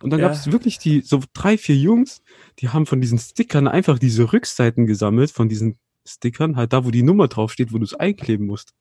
[0.00, 0.28] Und dann Ja.
[0.28, 2.22] gab es wirklich die, so drei, vier Jungs,
[2.58, 6.90] die haben von diesen Stickern einfach diese Rückseiten gesammelt, von diesen Stickern, halt da, wo
[6.90, 8.72] die Nummer draufsteht, wo du es einkleben musst.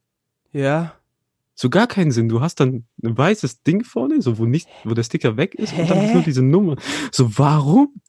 [0.52, 0.96] Ja.
[1.62, 2.28] So gar keinen Sinn.
[2.28, 5.74] Du hast dann ein weißes Ding vorne, so wo nicht, wo der Sticker weg ist
[5.74, 6.08] und dann Hä?
[6.08, 6.76] ist nur diese Nummer.
[7.12, 8.02] So, warum?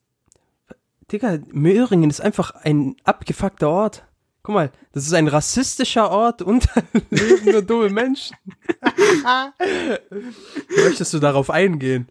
[1.11, 4.07] Digga, Möhringen ist einfach ein abgefuckter Ort.
[4.41, 8.35] Guck mal, das ist ein rassistischer Ort und da leben nur dumme Menschen.
[10.83, 12.07] Möchtest du darauf eingehen?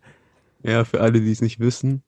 [0.62, 2.04] Ja, für alle, die es nicht wissen,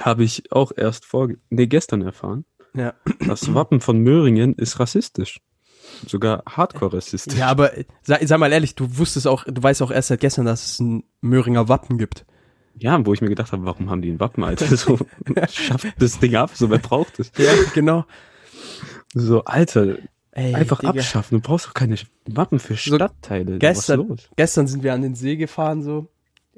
[0.00, 2.46] habe ich auch erst vor, nee, gestern erfahren.
[2.72, 2.94] Ja.
[3.26, 5.42] Das Wappen von Möhringen ist rassistisch.
[6.06, 7.36] Sogar hardcore rassistisch.
[7.38, 7.72] Ja, aber
[8.02, 10.80] sag, sag mal ehrlich, du wusstest auch, du weißt auch erst seit gestern, dass es
[10.80, 12.24] ein Möhringer Wappen gibt.
[12.76, 14.66] Ja, wo ich mir gedacht habe, warum haben die ein Wappen, Alter?
[14.76, 14.98] So,
[15.50, 17.32] schafft das Ding ab, so, wer braucht es?
[17.36, 18.04] Ja, genau.
[19.14, 19.96] So, Alter,
[20.32, 20.90] Ey, einfach Digga.
[20.90, 21.38] abschaffen.
[21.40, 21.96] Du brauchst doch keine
[22.26, 23.58] Wappen für So, Stadtteile.
[23.58, 24.30] gestern- Was ist los?
[24.36, 26.06] Gestern sind wir an den See gefahren, so.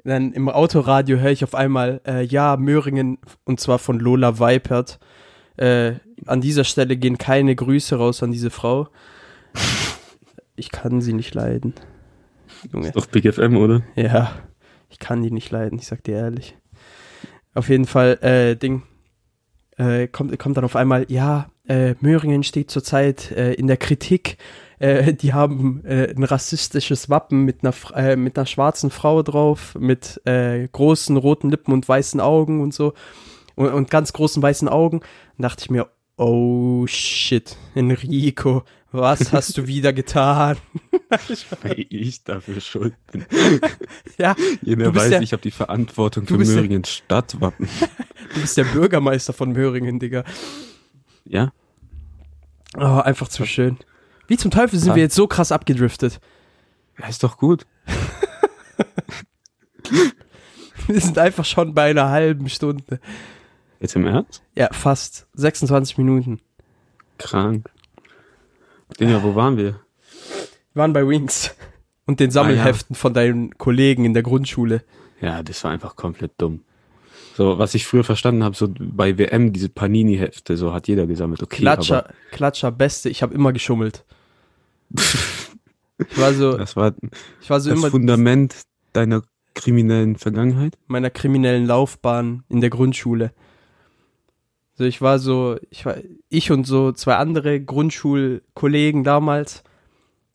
[0.03, 4.99] Dann im Autoradio höre ich auf einmal, äh, ja, Möhringen, und zwar von Lola Weipert.
[5.57, 5.93] Äh,
[6.25, 8.87] an dieser Stelle gehen keine Grüße raus an diese Frau.
[10.55, 11.73] Ich kann sie nicht leiden.
[12.71, 12.91] Junge.
[12.91, 13.81] Doch Big FM, oder?
[13.95, 14.35] Ja,
[14.89, 16.57] ich kann die nicht leiden, ich sag dir ehrlich.
[17.53, 18.83] Auf jeden Fall, äh, Ding,
[19.77, 24.37] äh, kommt, kommt dann auf einmal, ja, äh, Möhringen steht zurzeit äh, in der Kritik.
[24.79, 29.75] Äh, die haben äh, ein rassistisches Wappen mit einer, äh, mit einer schwarzen Frau drauf,
[29.79, 32.93] mit äh, großen roten Lippen und weißen Augen und so.
[33.55, 35.01] Und, und ganz großen weißen Augen.
[35.37, 35.87] Dann dachte ich mir,
[36.17, 40.57] oh shit, Enrico, was hast du wieder getan?
[41.61, 43.25] Weil ich dafür schuld bin.
[44.17, 47.67] ja, Jeder weiß, der- ich habe die Verantwortung für bist der- Möhringen Stadtwappen.
[48.35, 50.23] du bist der Bürgermeister von Möhringen, Digga.
[51.25, 51.51] Ja?
[52.77, 53.77] Oh, einfach zu schön.
[54.27, 54.95] Wie zum Teufel sind Ja.
[54.95, 56.19] wir jetzt so krass abgedriftet?
[56.99, 57.65] Ja, ist doch gut.
[60.87, 62.99] Wir sind einfach schon bei einer halben Stunde.
[63.79, 64.41] Jetzt im Ernst?
[64.55, 66.39] Ja, fast 26 Minuten.
[67.17, 67.69] Krank.
[68.99, 69.79] Digga, wo waren wir?
[70.73, 71.55] Wir waren bei Wings
[72.05, 74.83] und den Sammelheften von deinen Kollegen in der Grundschule.
[75.21, 76.61] Ja, das war einfach komplett dumm.
[77.35, 81.41] So, was ich früher verstanden habe, so bei WM, diese Panini-Hefte, so hat jeder gesammelt.
[81.41, 83.09] Okay, Klatscher, Klatscher, Beste.
[83.09, 84.03] Ich habe immer geschummelt.
[84.93, 86.93] Ich war so, das war
[87.41, 88.55] ich war so das immer Fundament
[88.93, 89.21] deiner
[89.53, 90.77] kriminellen Vergangenheit.
[90.87, 93.31] meiner kriminellen Laufbahn in der Grundschule.
[94.81, 95.97] So, ich war so, ich war,
[96.29, 99.63] ich und so zwei andere Grundschulkollegen damals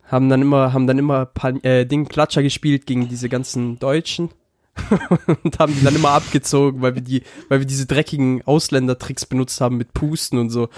[0.04, 4.30] haben dann immer, haben dann immer Pan, äh, Ding Klatscher gespielt gegen diese ganzen Deutschen
[5.42, 9.61] und haben die dann immer abgezogen, weil wir die, weil wir diese dreckigen Ausländertricks benutzt
[9.61, 10.68] haben mit Pusten und so.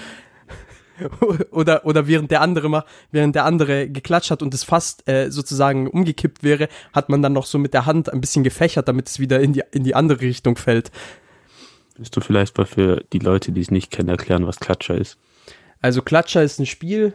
[1.51, 5.31] Oder, oder während der andere mal, während der andere geklatscht hat und es fast äh,
[5.31, 9.09] sozusagen umgekippt wäre, hat man dann noch so mit der Hand ein bisschen gefächert, damit
[9.09, 10.91] es wieder in die, in die andere Richtung fällt.
[11.99, 15.19] Willst du vielleicht mal für die Leute, die es nicht kennen, erklären, was Klatscher ist?
[15.81, 17.13] Also Klatscher ist ein Spiel,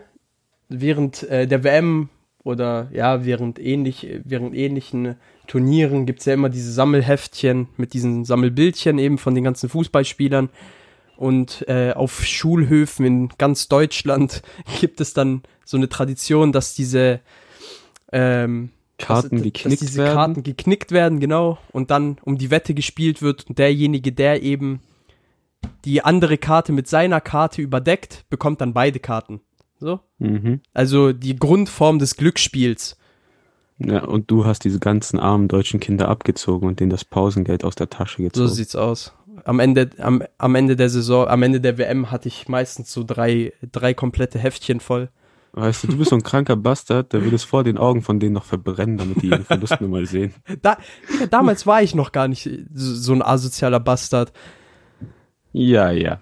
[0.68, 2.10] während äh, der WM
[2.44, 5.16] oder ja, während ähnlich, während ähnlichen
[5.48, 10.50] Turnieren gibt es ja immer diese Sammelheftchen mit diesen Sammelbildchen eben von den ganzen Fußballspielern.
[11.16, 14.42] Und äh, auf Schulhöfen in ganz Deutschland
[14.82, 17.22] gibt es dann so eine Tradition, dass diese
[18.12, 20.14] ähm, Karten dass, geknickt dass diese werden.
[20.16, 24.82] Karten geknickt werden, genau, und dann um die Wette gespielt wird und derjenige, der eben
[25.86, 29.42] die andere Karte mit seiner Karte überdeckt, bekommt dann beide Karten.
[29.80, 30.00] So?
[30.20, 30.62] Mhm.
[30.74, 32.98] Also die Grundform des Glücksspiels.
[33.80, 37.76] Ja, und du hast diese ganzen armen deutschen Kinder abgezogen und denen das Pausengeld aus
[37.76, 38.50] der Tasche So gezogen.
[38.50, 39.14] sieht's aus.
[39.46, 43.04] Am Ende, am, am Ende der Saison, am Ende der WM hatte ich meistens so
[43.04, 45.10] drei, drei komplette Heftchen voll.
[45.54, 48.20] Weißt du, du bist so ein kranker Bastard, der will es vor den Augen von
[48.20, 50.34] denen noch verbrennen, damit die ihre Verluste mal sehen.
[50.62, 50.78] Da,
[51.12, 54.34] Digga, damals war ich noch gar nicht so, ein asozialer Bastard.
[55.52, 56.20] Ja, ja.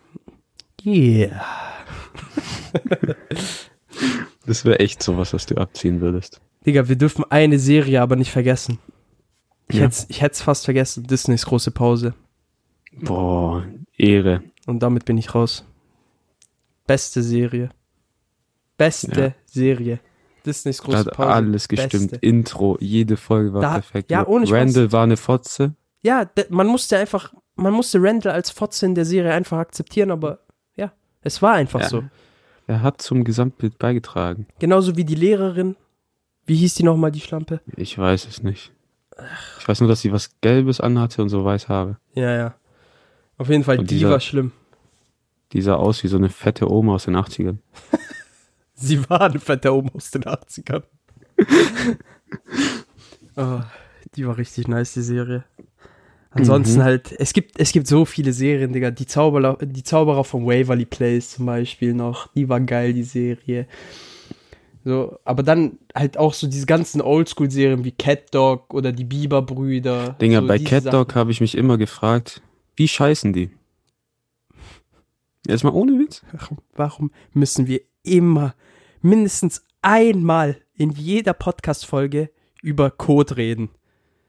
[0.85, 1.41] Yeah.
[4.45, 6.41] Das wäre echt sowas, was du abziehen würdest.
[6.65, 8.79] Digga, wir dürfen eine Serie aber nicht vergessen.
[9.67, 9.83] Ich Ja.
[9.83, 11.05] hätt's, ich hätt's fast vergessen.
[11.05, 12.13] Disneys große Pause.
[12.93, 13.63] Boah,
[13.97, 14.41] Ehre.
[14.65, 15.63] Und damit bin ich raus.
[16.87, 17.69] Beste Serie.
[18.85, 19.33] Beste Ja.
[19.45, 19.99] Serie.
[20.45, 21.29] Disneys Da große hat Pause.
[21.29, 22.11] alles gestimmt.
[22.11, 22.25] Beste.
[22.25, 24.09] Intro, jede Folge war Da- perfekt.
[24.11, 24.59] ja, ohne Spaß.
[24.59, 25.75] Randall war eine Fotze.
[26.01, 30.39] Ja, man musste einfach, man musste Randall als Fotze in der Serie einfach akzeptieren, aber
[30.75, 30.91] ja,
[31.21, 31.89] es war einfach Ja.
[31.89, 32.03] so.
[32.67, 34.47] Er hat zum Gesamtbild beigetragen.
[34.59, 35.75] Genauso wie die Lehrerin.
[36.45, 37.61] Wie hieß die nochmal, die Schlampe?
[37.75, 38.71] Ich weiß es nicht.
[39.59, 41.97] Ich weiß nur, dass sie was Gelbes anhatte und so weiß Haare.
[42.15, 42.55] Ja, ja.
[43.37, 44.51] Auf jeden Fall, Und die dieser- war schlimm.
[45.53, 47.57] Die sah aus wie so eine fette Oma aus den 80ern.
[48.81, 50.83] Sie war eine fette Oma aus den 80ern.
[53.37, 53.59] oh,
[54.15, 55.43] die war richtig nice, die Serie.
[56.31, 56.83] Ansonsten Mhm.
[56.83, 58.91] halt, es gibt, es gibt so viele Serien, Digga.
[58.91, 62.31] Die Zauberer, die Zauberer von Waverly Place zum Beispiel noch.
[62.33, 63.67] Die war geil, die Serie.
[64.85, 70.15] So, aber dann halt auch so diese ganzen Oldschool-Serien wie Cat Dog oder die Bieber-Brüder.
[70.21, 70.97] Dinger, so bei Cat Sachen.
[70.97, 72.41] Dog habe ich mich immer gefragt,
[72.77, 73.51] wie scheißen die?
[75.47, 76.23] Erstmal ohne Witz.
[76.31, 78.55] Warum, warum müssen wir immer
[79.01, 82.29] mindestens einmal in jeder Podcast-Folge
[82.61, 83.69] über Code reden?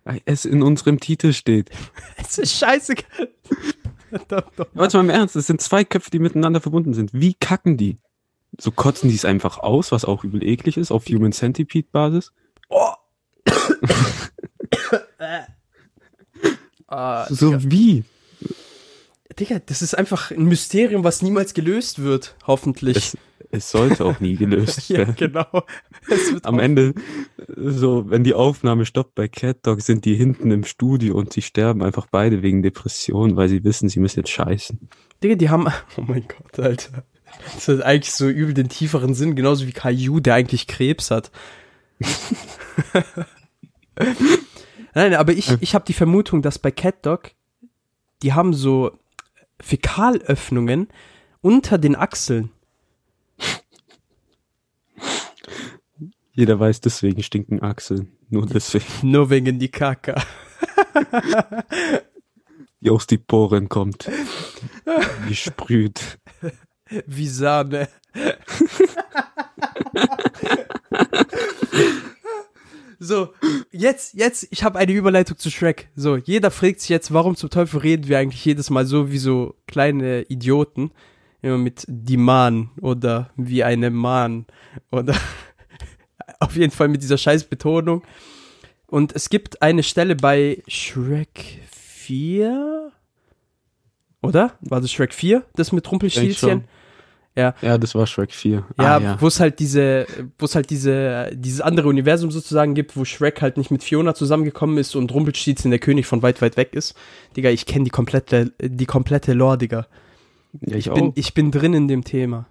[0.04, 1.70] Weil es in unserem Titel steht.
[2.16, 2.94] Es ist scheiße.
[4.74, 7.12] Jetzt mal im Ernst, es sind zwei Köpfe, die miteinander verbunden sind.
[7.12, 7.98] Wie kacken die?
[8.58, 12.32] So kotzen die es einfach aus, was auch übel eklig ist, auf Human Centipede Basis.
[12.68, 12.90] Oh.
[16.86, 18.04] ah, So wie?
[19.38, 22.96] Digga, das ist einfach ein Mysterium, was niemals gelöst wird, hoffentlich.
[22.96, 23.16] Es,
[23.52, 25.14] es sollte auch nie gelöst ja, werden.
[25.16, 25.64] genau.
[26.08, 26.94] Es wird Am Ende,
[27.54, 31.42] so, wenn die Aufnahme stoppt bei Cat Dog, sind die hinten im Studio und sie
[31.42, 34.88] sterben einfach beide wegen Depression, weil sie wissen, sie müssen jetzt scheißen.
[35.22, 35.68] Digga, die haben.
[35.96, 37.04] Oh mein Gott, Alter.
[37.54, 41.30] Das hat eigentlich so übel den tieferen Sinn, genauso wie Caillou, der eigentlich Krebs hat.
[44.94, 47.32] Nein, aber ich, ich habe die Vermutung, dass bei Cat Dog,
[48.22, 48.98] die haben so
[49.60, 50.88] Fäkalöffnungen
[51.42, 52.50] unter den Achseln.
[56.34, 58.12] Jeder weiß, deswegen stinken Achseln.
[58.30, 60.22] Nur deswegen, Nur wegen die Kaka.
[62.80, 64.10] die aus die Poren kommt.
[65.28, 66.18] Gesprüht.
[67.06, 67.88] Wie Sahne.
[72.98, 73.34] so,
[73.70, 75.90] jetzt, jetzt, ich habe eine Überleitung zu Shrek.
[75.94, 79.18] So, jeder fragt sich jetzt, warum zum Teufel reden wir eigentlich jedes Mal so wie
[79.18, 80.92] so kleine Idioten?
[81.42, 84.46] Immer mit die Mann oder wie eine Mann
[84.90, 85.14] oder
[86.42, 88.02] auf jeden Fall mit dieser scheiß Betonung.
[88.86, 92.92] Und es gibt eine Stelle bei Shrek 4,
[94.22, 94.52] oder?
[94.60, 96.64] War das Shrek 4, das mit Rumpelstilzchen?
[97.34, 98.52] Ja, Ja, das war Shrek 4.
[98.52, 99.16] ja, Ah, ja.
[99.20, 100.06] wo es halt diese,
[100.38, 104.14] wo es halt diese, dieses andere Universum sozusagen gibt, wo Shrek halt nicht mit Fiona
[104.14, 106.94] zusammengekommen ist und Rumpelstilzchen der König von weit, weit weg ist.
[107.34, 109.86] Digga, ich kenne die komplette, die komplette Lore, Digga.
[110.60, 111.12] ja ich, Ich bin, auch.
[111.14, 112.46] ich bin drin in dem Thema.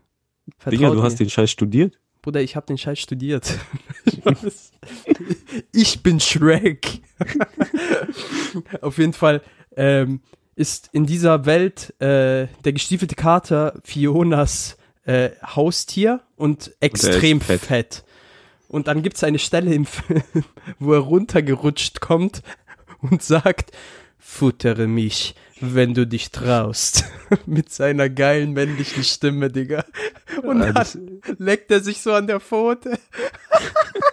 [0.57, 1.03] Vertraut Digga, du mir.
[1.03, 1.99] hast den Scheiß studiert?
[2.21, 3.57] Bruder, ich habe den Scheiß studiert.
[5.73, 7.01] Ich bin Shrek.
[8.81, 9.41] Auf jeden Fall
[9.75, 10.21] ähm,
[10.55, 17.61] ist in dieser Welt äh, der gestiefelte Kater Fionas äh, Haustier und extrem fett.
[17.61, 18.03] fett.
[18.67, 20.23] Und dann gibt's eine Stelle im Film,
[20.79, 22.41] wo er runtergerutscht kommt
[23.01, 23.71] und sagt,
[24.21, 27.05] futtere mich, wenn du dich traust.
[27.45, 29.83] Mit seiner geilen männlichen Stimme, Digga.
[30.43, 32.97] Und dann leckt er sich so an der Pfote.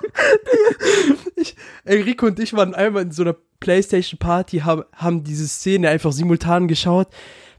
[1.37, 5.90] ich, Enrico und ich waren einmal in so einer Playstation Party, haben, haben diese Szene
[5.90, 7.09] einfach simultan geschaut.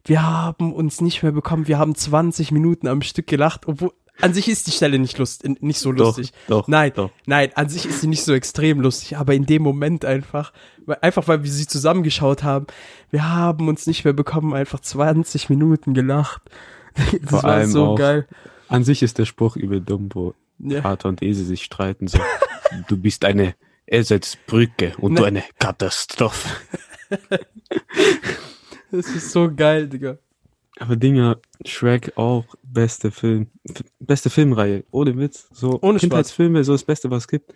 [0.05, 1.67] Wir haben uns nicht mehr bekommen.
[1.67, 5.47] Wir haben 20 Minuten am Stück gelacht, obwohl an sich ist die Stelle nicht lust,
[5.61, 6.31] nicht so lustig.
[6.47, 7.11] Doch, doch, nein, doch.
[7.25, 10.51] nein, an sich ist sie nicht so extrem lustig, aber in dem Moment einfach,
[11.01, 12.67] einfach weil wir sie zusammengeschaut haben,
[13.11, 16.41] wir haben uns nicht mehr bekommen, einfach 20 Minuten gelacht.
[17.21, 18.27] Das Vor war so auch- geil.
[18.67, 20.81] An sich ist der Spruch übel dumm, wo Ja.
[20.81, 22.07] Vater und Esel sich streiten.
[22.07, 22.19] So,
[22.87, 23.55] du bist eine
[23.87, 25.19] Eselsbrücke und Ne.
[25.19, 26.49] du eine Katastrophe.
[28.91, 30.17] Das ist so geil, Digga.
[30.79, 33.47] Aber Dinger, Shrek auch beste Film,
[33.99, 35.47] beste Filmreihe, ohne Witz.
[35.51, 36.01] So Ohne Spaß.
[36.01, 37.49] Kindheitsfilme, so das Beste, was es gibt.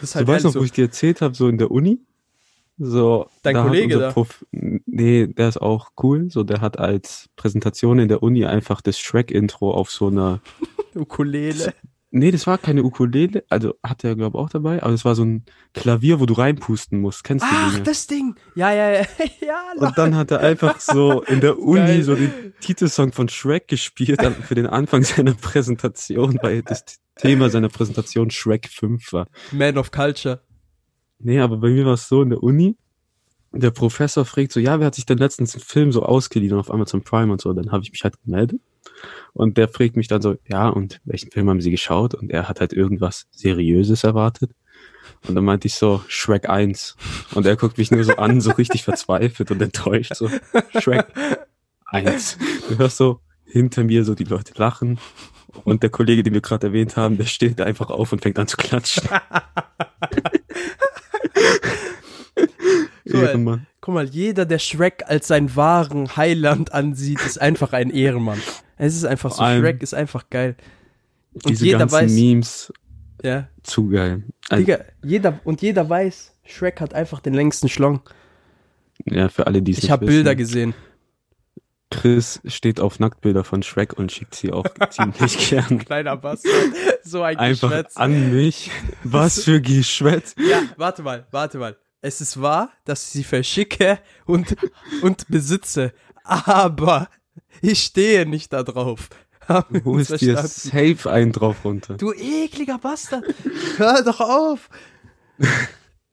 [0.00, 0.60] Das ist du halt weißt ehrlich noch, so.
[0.60, 2.00] wo ich dir erzählt habe, so in der Uni.
[2.82, 4.10] So, Dein da Kollege da?
[4.10, 6.30] Prof, nee, der ist auch cool.
[6.30, 10.40] So, der hat als Präsentation in der Uni einfach das Shrek-Intro auf so einer
[10.94, 11.74] Ukulele.
[12.10, 15.24] Nee, das war keine Ukulele, also hat er glaube auch dabei, aber es war so
[15.24, 17.22] ein Klavier, wo du reinpusten musst.
[17.22, 17.84] Kennst du Ach, Dinge?
[17.84, 18.34] das Ding.
[18.54, 19.06] Ja, ja, ja.
[19.46, 22.02] ja Und dann hat er einfach so in der Uni Geil.
[22.02, 26.84] so den Titelsong von Shrek gespielt dann für den Anfang seiner Präsentation, weil das
[27.16, 29.26] Thema seiner Präsentation Shrek 5 war.
[29.52, 30.40] Man of Culture.
[31.20, 32.76] Nee, aber bei mir war es so in der Uni,
[33.52, 36.70] der Professor fragt so, ja, wer hat sich denn letztens einen Film so ausgeliehen auf
[36.70, 38.60] Amazon Prime und so, dann habe ich mich halt gemeldet.
[39.32, 42.14] Und der fragt mich dann so, ja, und welchen Film haben Sie geschaut?
[42.14, 44.52] Und er hat halt irgendwas Seriöses erwartet.
[45.26, 46.96] Und dann meinte ich so, Shrek 1.
[47.34, 50.30] Und er guckt mich nur so an, so richtig verzweifelt und enttäuscht, so,
[50.78, 51.06] Shrek
[51.86, 52.38] 1.
[52.68, 54.98] Du hörst so hinter mir so die Leute lachen.
[55.64, 58.46] Und der Kollege, den wir gerade erwähnt haben, der steht einfach auf und fängt an
[58.46, 59.08] zu klatschen.
[63.04, 63.66] Ehrenmann.
[63.80, 68.40] Guck mal, jeder, der Shrek als seinen wahren Heiland ansieht, ist einfach ein Ehrenmann.
[68.76, 70.56] Es ist einfach so, Shrek ist einfach geil.
[71.32, 72.72] Und Diese jeder ganzen weiß, Memes,
[73.22, 74.22] ja, zu geil.
[74.48, 78.00] Also, Digga, jeder, und jeder weiß, Shrek hat einfach den längsten Schlong.
[79.04, 80.74] Ja, für alle, die es Ich habe Bilder gesehen.
[81.90, 85.78] Chris steht auf Nacktbilder von Shrek und schickt sie auch ziemlich gern.
[85.80, 86.52] Kleiner Bastard.
[87.02, 87.96] So ein Einfach Geschwätz.
[87.96, 88.70] an mich.
[89.02, 90.34] Was für Geschwätz.
[90.38, 91.76] Ja, warte mal, warte mal.
[92.00, 94.56] Es ist wahr, dass ich sie verschicke und,
[95.02, 95.92] und besitze.
[96.24, 97.08] Aber
[97.60, 99.08] ich stehe nicht da drauf.
[99.46, 101.94] Haben uns ist dir safe ein drauf runter?
[101.96, 103.24] Du ekliger Bastard.
[103.76, 104.70] Hör doch auf.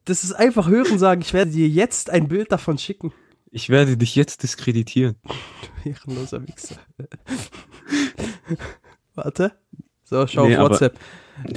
[0.05, 1.21] Das ist einfach hören sagen.
[1.21, 3.13] Ich werde dir jetzt ein Bild davon schicken.
[3.51, 5.15] Ich werde dich jetzt diskreditieren.
[5.85, 6.75] Ehrenloser Wichser.
[9.15, 9.53] Warte.
[10.03, 10.99] So, schau Nee, auf aber- WhatsApp.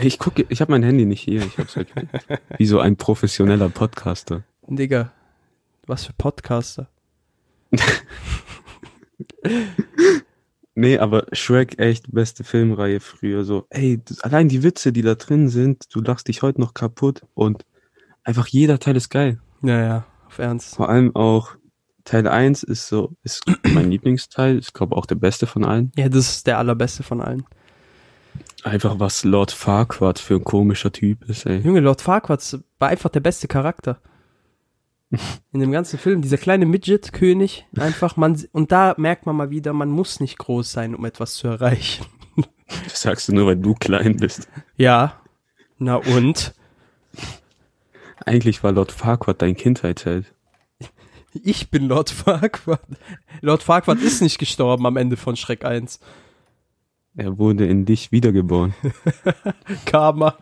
[0.03, 1.43] Ich gucke, ich habe mein Handy nicht hier.
[1.45, 2.13] Ich hab's weggekriegt.
[2.59, 4.43] Wie so ein professioneller Podcaster.
[4.69, 5.13] Digga,
[5.87, 6.89] was für Podcaster.
[10.77, 13.45] Nee, aber Shrek echt beste Filmreihe früher.
[13.45, 16.75] So, ey, das, allein die Witze, die da drin sind, du lachst dich heute noch
[16.75, 17.67] kaputt und
[18.23, 19.41] einfach jeder Teil ist geil.
[19.63, 20.77] Ja, ja, auf Ernst.
[20.77, 21.57] Vor allem auch
[22.11, 24.59] Teil 1 ist so, ist mein Lieblingsteil.
[24.59, 25.93] Ich glaube auch der beste von allen.
[25.95, 27.45] Ja, das ist der allerbeste von allen.
[28.65, 31.59] Einfach was Lord Farquaad für ein komischer Typ ist, ey.
[31.59, 34.01] Junge, Lord Farquaad war einfach der beste Charakter.
[35.53, 39.73] In dem ganzen Film, dieser kleine Midget-König, einfach, man, und da merkt man mal wieder,
[39.73, 42.07] man muss nicht groß sein, um etwas zu erreichen.
[42.85, 44.49] Das sagst du nur, weil du klein bist.
[44.77, 45.21] Ja.
[45.79, 46.55] Na und?
[48.25, 50.33] Eigentlich war Lord Farquaad dein Kindheitsheld.
[51.33, 52.81] Ich bin Lord Farquaad.
[53.41, 56.01] Lord Farquaad ist nicht gestorben am Ende von Schreck 1.
[57.17, 58.75] Er wurde in dich wiedergeboren.
[59.85, 60.37] Karma.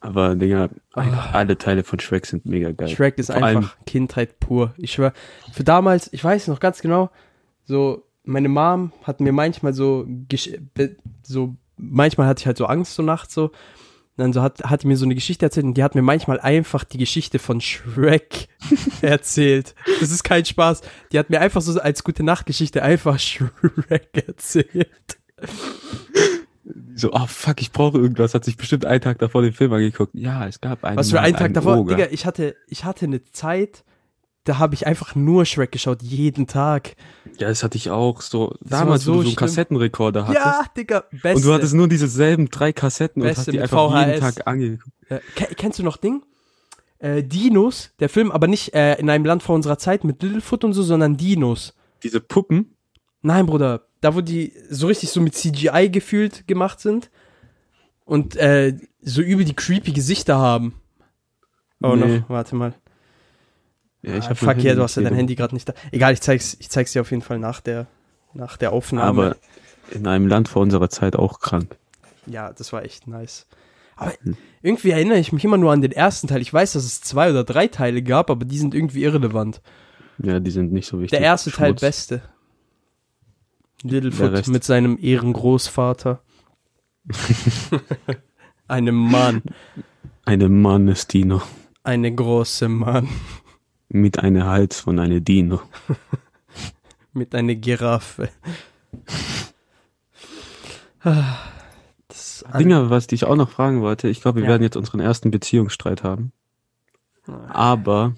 [0.00, 2.88] Aber, Digga, alle Teile von Shrek sind mega geil.
[2.88, 4.74] Shrek ist Vor einfach Kindheit pur.
[4.76, 5.14] Ich schwör,
[5.52, 7.10] für damals, ich weiß noch ganz genau,
[7.64, 10.06] so, meine Mom hat mir manchmal so,
[11.22, 13.50] so, manchmal hatte ich halt so Angst so nachts so.
[14.16, 16.02] Und dann so hat, hat die mir so eine Geschichte erzählt und die hat mir
[16.02, 18.48] manchmal einfach die Geschichte von Shrek
[19.02, 19.74] erzählt.
[20.00, 20.82] Das ist kein Spaß.
[21.10, 25.18] Die hat mir einfach so als gute Nachtgeschichte einfach Shrek erzählt.
[26.94, 28.34] So, oh fuck, ich brauche irgendwas.
[28.34, 30.14] Hat sich bestimmt einen Tag davor den Film angeguckt.
[30.14, 30.96] Ja, es gab einen.
[30.96, 31.96] Was für einen Tag einen davor, Oger.
[31.96, 33.84] Digga, ich hatte, ich hatte eine Zeit,
[34.44, 36.96] da habe ich einfach nur Shrek geschaut, jeden Tag.
[37.38, 38.20] Ja, das hatte ich auch.
[38.20, 39.36] So, Das damals, so wo du so einen schlimm.
[39.46, 40.44] Kassettenrekorder hattest.
[40.44, 41.34] Ja, Digga, beste.
[41.36, 44.34] Und du hattest nur diese selben drei Kassetten und Beste hast die einfach jeden VHS.
[44.34, 44.90] Tag angeguckt.
[45.34, 46.22] Ke- kennst du noch Ding?
[46.98, 50.64] Äh, Dinos, der Film, aber nicht äh, in einem Land vor unserer Zeit mit Littlefoot
[50.64, 51.74] und so, sondern Dinos.
[52.02, 52.76] Diese Puppen.
[53.22, 57.10] Nein, Bruder, da wo die so richtig so mit CGI gefühlt gemacht sind
[58.04, 60.74] und äh, so übel die creepy Gesichter haben.
[61.82, 62.18] Oh, Nee.
[62.18, 62.74] noch, warte mal.
[64.04, 65.14] Ja, ich ah, fuck, ja, du hast ja dein.
[65.14, 65.74] Handy gerade nicht da.
[65.90, 67.86] Egal, ich zeig's, ich zeig's dir auf jeden Fall nach der,
[68.34, 69.22] nach der Aufnahme.
[69.22, 69.36] Aber
[69.90, 71.76] in einem Land vor unserer Zeit auch krank.
[72.26, 73.46] Ja, das war echt nice.
[73.96, 74.12] Aber
[74.62, 76.42] irgendwie erinnere ich mich immer nur an den ersten Teil.
[76.42, 79.62] Ich weiß, dass es zwei oder drei Teile gab, aber die sind irgendwie irrelevant.
[80.18, 81.18] Ja, die sind nicht so wichtig.
[81.18, 81.80] Der erste Teil Schmutz.
[81.80, 82.22] beste.
[83.82, 86.20] Der Littlefoot mit seinem Ehrengroßvater.
[88.68, 89.42] Einem Mann.
[90.24, 91.42] Eine Mannesdino.
[91.82, 93.08] Eine große Mann.
[93.94, 95.60] Mit einer Hals von einer Dino.
[97.12, 98.28] Mit einer Giraffe.
[101.06, 101.36] Ah,
[102.08, 104.08] Das Dinger, was ich auch noch fragen wollte.
[104.08, 104.48] Ich glaube, wir Ja.
[104.52, 106.32] werden jetzt unseren ersten Beziehungsstreit haben.
[107.48, 108.14] Aber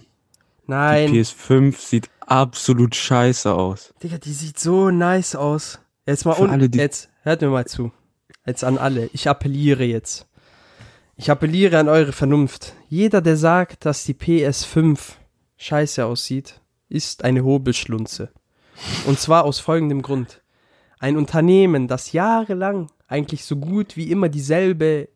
[0.66, 1.10] die Nein.
[1.12, 3.92] PS5 sieht absolut scheiße aus.
[4.02, 5.80] Digga, die sieht so nice aus.
[6.06, 7.90] Jetzt mal Für alle, die- jetzt hört mir mal zu.
[8.46, 9.10] Jetzt an alle.
[9.12, 10.28] Ich appelliere jetzt.
[11.16, 12.74] Ich appelliere an eure Vernunft.
[12.88, 15.14] Jeder, der sagt, dass die PS5
[15.56, 18.30] scheiße aussieht, ist eine Hobelschlunze.
[19.06, 20.42] Und zwar aus folgendem Grund.
[20.98, 25.08] Ein Unternehmen, das jahrelang eigentlich so gut wie immer dieselbe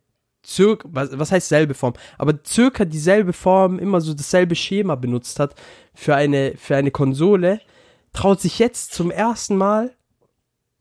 [0.44, 5.38] circa, was, was heißt selbe Form, aber circa dieselbe Form, immer so dasselbe Schema benutzt
[5.38, 5.54] hat
[5.94, 7.60] für eine, für eine Konsole,
[8.12, 9.94] traut sich jetzt zum ersten Mal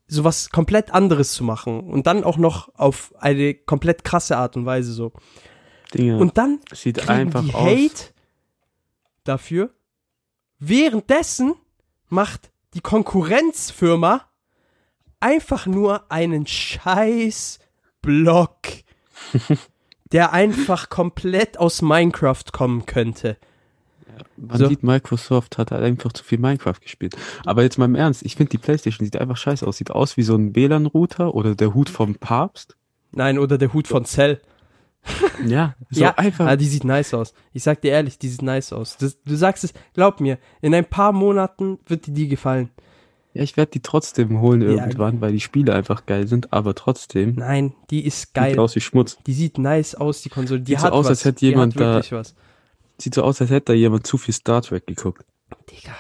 [0.08, 4.66] sowas komplett anderes zu machen und dann auch noch auf eine komplett krasse Art und
[4.66, 5.12] Weise so.
[5.94, 7.66] Dinger, Und dann sieht einfach die aus.
[7.66, 8.14] Hate
[9.30, 9.70] dafür.
[10.60, 11.54] Währenddessen
[12.10, 14.26] macht die Konkurrenzfirma
[15.20, 17.60] einfach nur einen scheiß
[18.02, 18.58] Block,
[20.12, 23.38] der einfach komplett aus Minecraft kommen könnte.
[24.36, 24.68] Man So.
[24.68, 27.16] sieht, Microsoft hat halt einfach zu viel Minecraft gespielt.
[27.46, 29.78] Aber jetzt mal im Ernst, ich finde die Playstation sieht einfach scheiße aus.
[29.78, 32.76] Sieht aus wie so ein WLAN-Router oder der Hut vom Papst.
[33.12, 34.42] Nein, oder der Hut von Cell.
[35.46, 36.46] Ja, so ja, einfach.
[36.48, 37.34] ah, die sieht nice aus.
[37.54, 38.98] Ich sag dir ehrlich, die sieht nice aus.
[38.98, 42.70] Das, du sagst es, glaub mir, in ein paar Monaten wird dir die gefallen.
[43.34, 44.70] Ja, ich werde die trotzdem holen Ja.
[44.70, 48.60] irgendwann, weil die Spiele einfach geil sind, aber trotzdem Nein, die ist sieht geil.
[48.60, 49.18] aus wie Schmutz.
[49.28, 50.62] Die sieht nice aus, die Konsole.
[50.62, 51.10] Die Sieht so hat aus, was.
[51.12, 52.36] als hätte jemand da- was.
[52.98, 55.24] Sieht so aus, als hätte da jemand zu viel Star Trek geguckt.
[55.72, 55.94] Digga,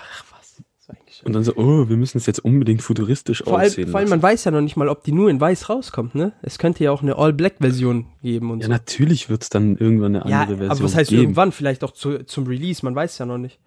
[1.23, 4.21] Und dann so, oh, wir müssen es jetzt unbedingt futuristisch Vor aussehen vor allem, man
[4.21, 6.31] weiß ja noch nicht mal, ob die nur in weiß rauskommt, ne?
[6.41, 8.71] Es könnte ja auch eine All-Black-Version geben und Ja, so.
[8.71, 11.21] natürlich wird's dann irgendwann eine Ja, andere Version aber was heißt geben.
[11.23, 11.51] irgendwann?
[11.51, 13.59] Vielleicht auch zu, zum Release, man weiß ja noch nicht.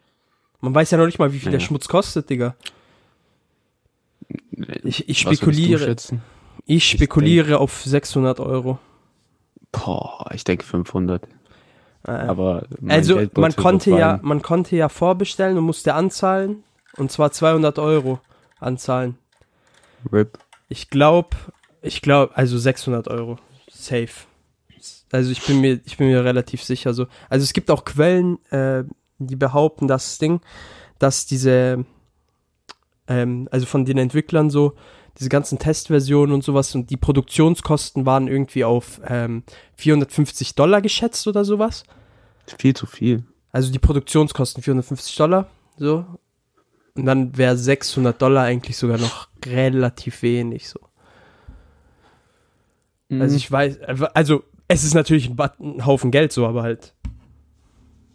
[0.60, 1.66] Man weiß ja noch nicht mal, wie viel der Ja.
[1.66, 2.54] Schmutz kostet, Digga.
[4.84, 5.96] Ich, ich Was würdest du spekuliere,
[6.66, 8.78] ich spekuliere auf 600 Euro.
[9.72, 11.24] Boah, ich denke 500.
[12.06, 16.62] Äh, Aber also, man wird konnte ja, man konnte ja vorbestellen und musste anzahlen.
[16.96, 18.20] Und zwar 200 Euro
[18.58, 19.18] anzahlen.
[20.10, 20.38] RIP.
[20.68, 21.36] Ich glaube,
[21.80, 23.38] ich glaube, also 600 Euro.
[23.70, 24.26] Safe.
[25.10, 27.06] Also ich bin mir, ich bin mir relativ sicher so.
[27.28, 28.84] Also es gibt auch Quellen, äh,
[29.18, 30.40] die behaupten, dass das Ding,
[30.98, 31.84] dass diese,
[33.06, 34.74] ähm, also von den Entwicklern so,
[35.18, 39.42] diese ganzen Testversionen und sowas und die Produktionskosten waren irgendwie auf ähm,
[39.76, 41.84] 450 Dollar geschätzt oder sowas.
[42.58, 43.24] Viel zu viel.
[43.50, 46.06] Also die Produktionskosten 450 Dollar, so.
[46.94, 50.78] Und dann wäre 600 Dollar eigentlich sogar noch relativ wenig, so.
[53.10, 53.80] Also ich weiß,
[54.14, 56.94] also es ist natürlich ein, Haufen Geld so, aber halt,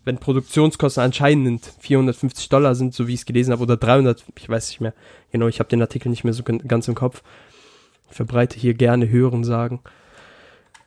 [0.06, 4.50] wenn Produktionskosten anscheinend 450 Dollar sind, so wie ich es gelesen habe, oder 300, ich
[4.50, 4.94] weiß nicht mehr
[5.32, 7.22] genau, ich habe den Artikel nicht mehr so gan- ganz im Kopf.
[8.10, 9.82] Ich verbreite hier gerne Hören sagen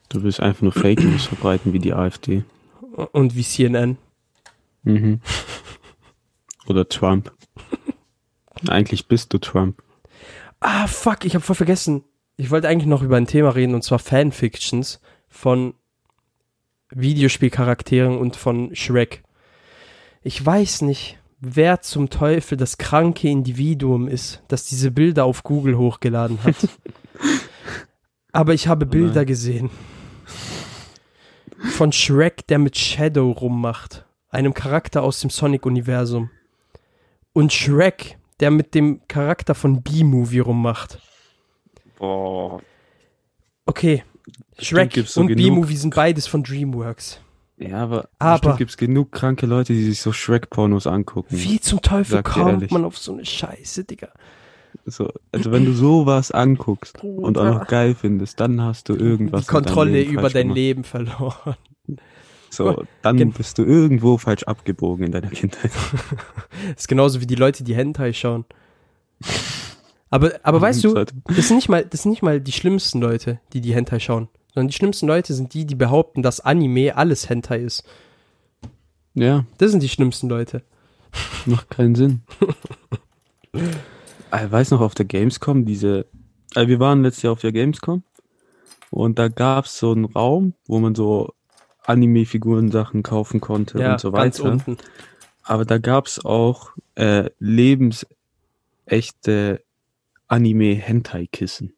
[0.09, 2.43] Du willst einfach nur Fake News verbreiten wie die AfD.
[3.13, 3.97] und wie CNN.
[4.83, 5.21] Mhm.
[6.67, 7.31] Oder Trump.
[8.67, 9.81] Eigentlich bist du Trump.
[10.59, 12.03] Ah, fuck, ich habe voll vergessen.
[12.37, 15.73] Ich wollte eigentlich noch über ein Thema reden, und zwar Fanfictions von
[16.89, 19.23] Videospielcharakteren und von Shrek.
[20.21, 25.77] Ich weiß nicht, wer zum Teufel das kranke Individuum ist, das diese Bilder auf Google
[25.77, 26.55] hochgeladen hat.
[28.31, 29.25] Aber ich habe Bilder nein.
[29.25, 29.69] gesehen.
[31.71, 34.05] Von Shrek, der mit Shadow rummacht.
[34.29, 36.29] Einem Charakter aus dem Sonic-Universum.
[37.33, 40.99] Und Shrek, der mit dem Charakter von B-Movie rummacht.
[41.97, 42.61] Boah.
[43.65, 44.03] Okay.
[44.59, 47.21] Shrek gibt's so und B-Movie sind beides von DreamWorks.
[47.57, 51.27] Ja, aber, Aber- bestimmt gibt's genug kranke Leute, die sich so Shrek-Pornos angucken.
[51.29, 54.09] Wie zum Teufel kommt man auf so eine Scheiße, Digga?
[54.85, 59.41] So, also wenn du sowas anguckst und auch noch geil findest, dann hast du irgendwas.
[59.41, 60.55] Die Kontrolle über dein gemacht.
[60.55, 61.55] Leben verloren.
[62.53, 65.71] So, dann Gen- bist du irgendwo falsch abgebogen in deiner Kindheit.
[66.75, 68.43] ist genauso wie die Leute, die Hentai schauen.
[70.09, 73.39] Aber, aber weißt du, das sind, nicht mal, das sind nicht mal die schlimmsten Leute,
[73.53, 74.27] die die Hentai schauen.
[74.53, 77.85] Sondern die schlimmsten Leute sind die, die behaupten, dass Anime alles Hentai ist.
[79.13, 80.63] Ja, Das sind die schlimmsten Leute.
[81.45, 82.21] macht keinen Sinn.
[83.53, 83.61] ich
[84.51, 86.05] weiß noch, auf der Gamescom, diese,
[86.55, 88.03] äh, wir waren letztes Jahr auf der Gamescom
[88.89, 91.33] und da gab's so einen Raum, wo man so
[91.85, 94.57] Anime-Figuren Sachen kaufen konnte Ja, und so weiter.
[95.43, 98.07] Aber da gab's auch äh, lebensechte
[100.27, 101.73] Anime-Hentai-Kissen.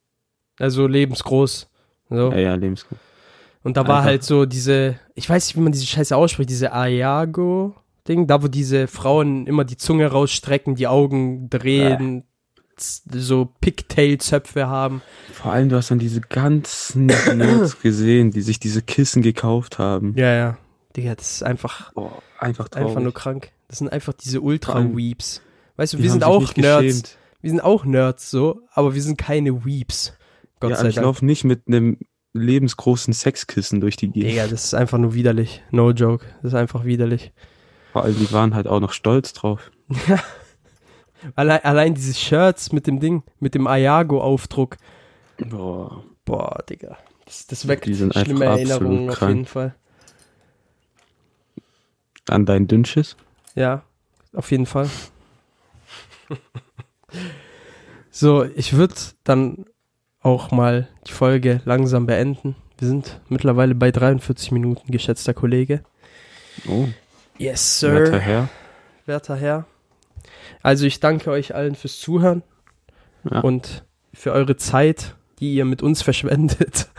[0.59, 1.69] Also lebensgroß.
[2.09, 2.31] So.
[2.31, 2.97] Ja, ja, lebensgroß.
[3.63, 6.49] Und da war Einfach- halt so diese, ich weiß nicht, wie man diese Scheiße ausspricht,
[6.49, 12.25] diese Ayago-Ding, da wo diese Frauen immer die Zunge rausstrecken, die Augen drehen,
[13.11, 15.01] so Pigtail-Zöpfe haben.
[15.31, 20.13] Vor allem, du hast dann diese ganzen Nerds gesehen, die sich diese Kissen gekauft haben.
[20.17, 20.57] Ja, ja.
[20.95, 22.89] Digga, das ist einfach, Boah, einfach traurig.
[22.89, 23.51] einfach nur krank.
[23.67, 25.41] Das sind einfach diese Ultra-Weeps.
[25.75, 26.83] Weißt du, Die wir sind auch Nerds.
[26.83, 27.17] geschämt.
[27.41, 30.13] Wir sind auch Nerds so, aber wir sind keine Weeps.
[30.59, 31.05] Gott ja, sei ich Dank.
[31.05, 31.97] laufe nicht mit einem
[32.33, 34.31] lebensgroßen Sexkissen durch die Gegend.
[34.31, 35.63] Digga, das ist einfach nur widerlich.
[35.71, 36.25] No joke.
[36.41, 37.33] Das ist einfach widerlich.
[37.91, 39.71] Vor allem, die waren halt auch noch stolz drauf.
[41.35, 44.77] Allein, allein diese Shirts mit dem Ding, mit dem Ayago-Aufdruck.
[45.37, 46.03] Boah.
[46.25, 46.97] Boah, Digga.
[47.25, 49.75] Das, das weckt Die sind schlimme Erinnerungen auf jeden Fall.
[52.29, 53.17] An dein Dünnschiss?
[53.55, 53.83] Ja,
[54.33, 54.89] auf jeden Fall.
[58.11, 59.65] so, ich würde dann
[60.21, 62.55] auch mal die Folge langsam beenden.
[62.77, 65.83] Wir sind mittlerweile bei 43 Minuten, geschätzter Kollege.
[66.67, 66.87] Oh,
[67.37, 68.19] Yes, werter Sir.
[68.19, 68.49] Herr.
[69.05, 69.65] Werter Herr.
[70.61, 72.43] Also ich danke euch allen fürs Zuhören
[73.29, 73.41] Ja.
[73.41, 76.89] und für eure Zeit, die ihr mit uns verschwendet.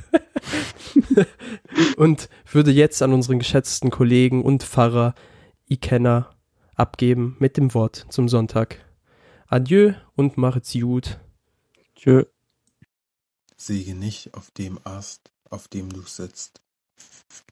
[1.96, 5.14] und würde jetzt an unseren geschätzten Kollegen und Pfarrer
[5.68, 6.30] Ikenner
[6.74, 8.84] abgeben mit dem Wort zum Sonntag.
[9.46, 11.18] Adieu und macht's gut.
[11.96, 12.24] Tschö.
[13.56, 16.60] Säge nicht auf dem Ast, auf dem du sitzt.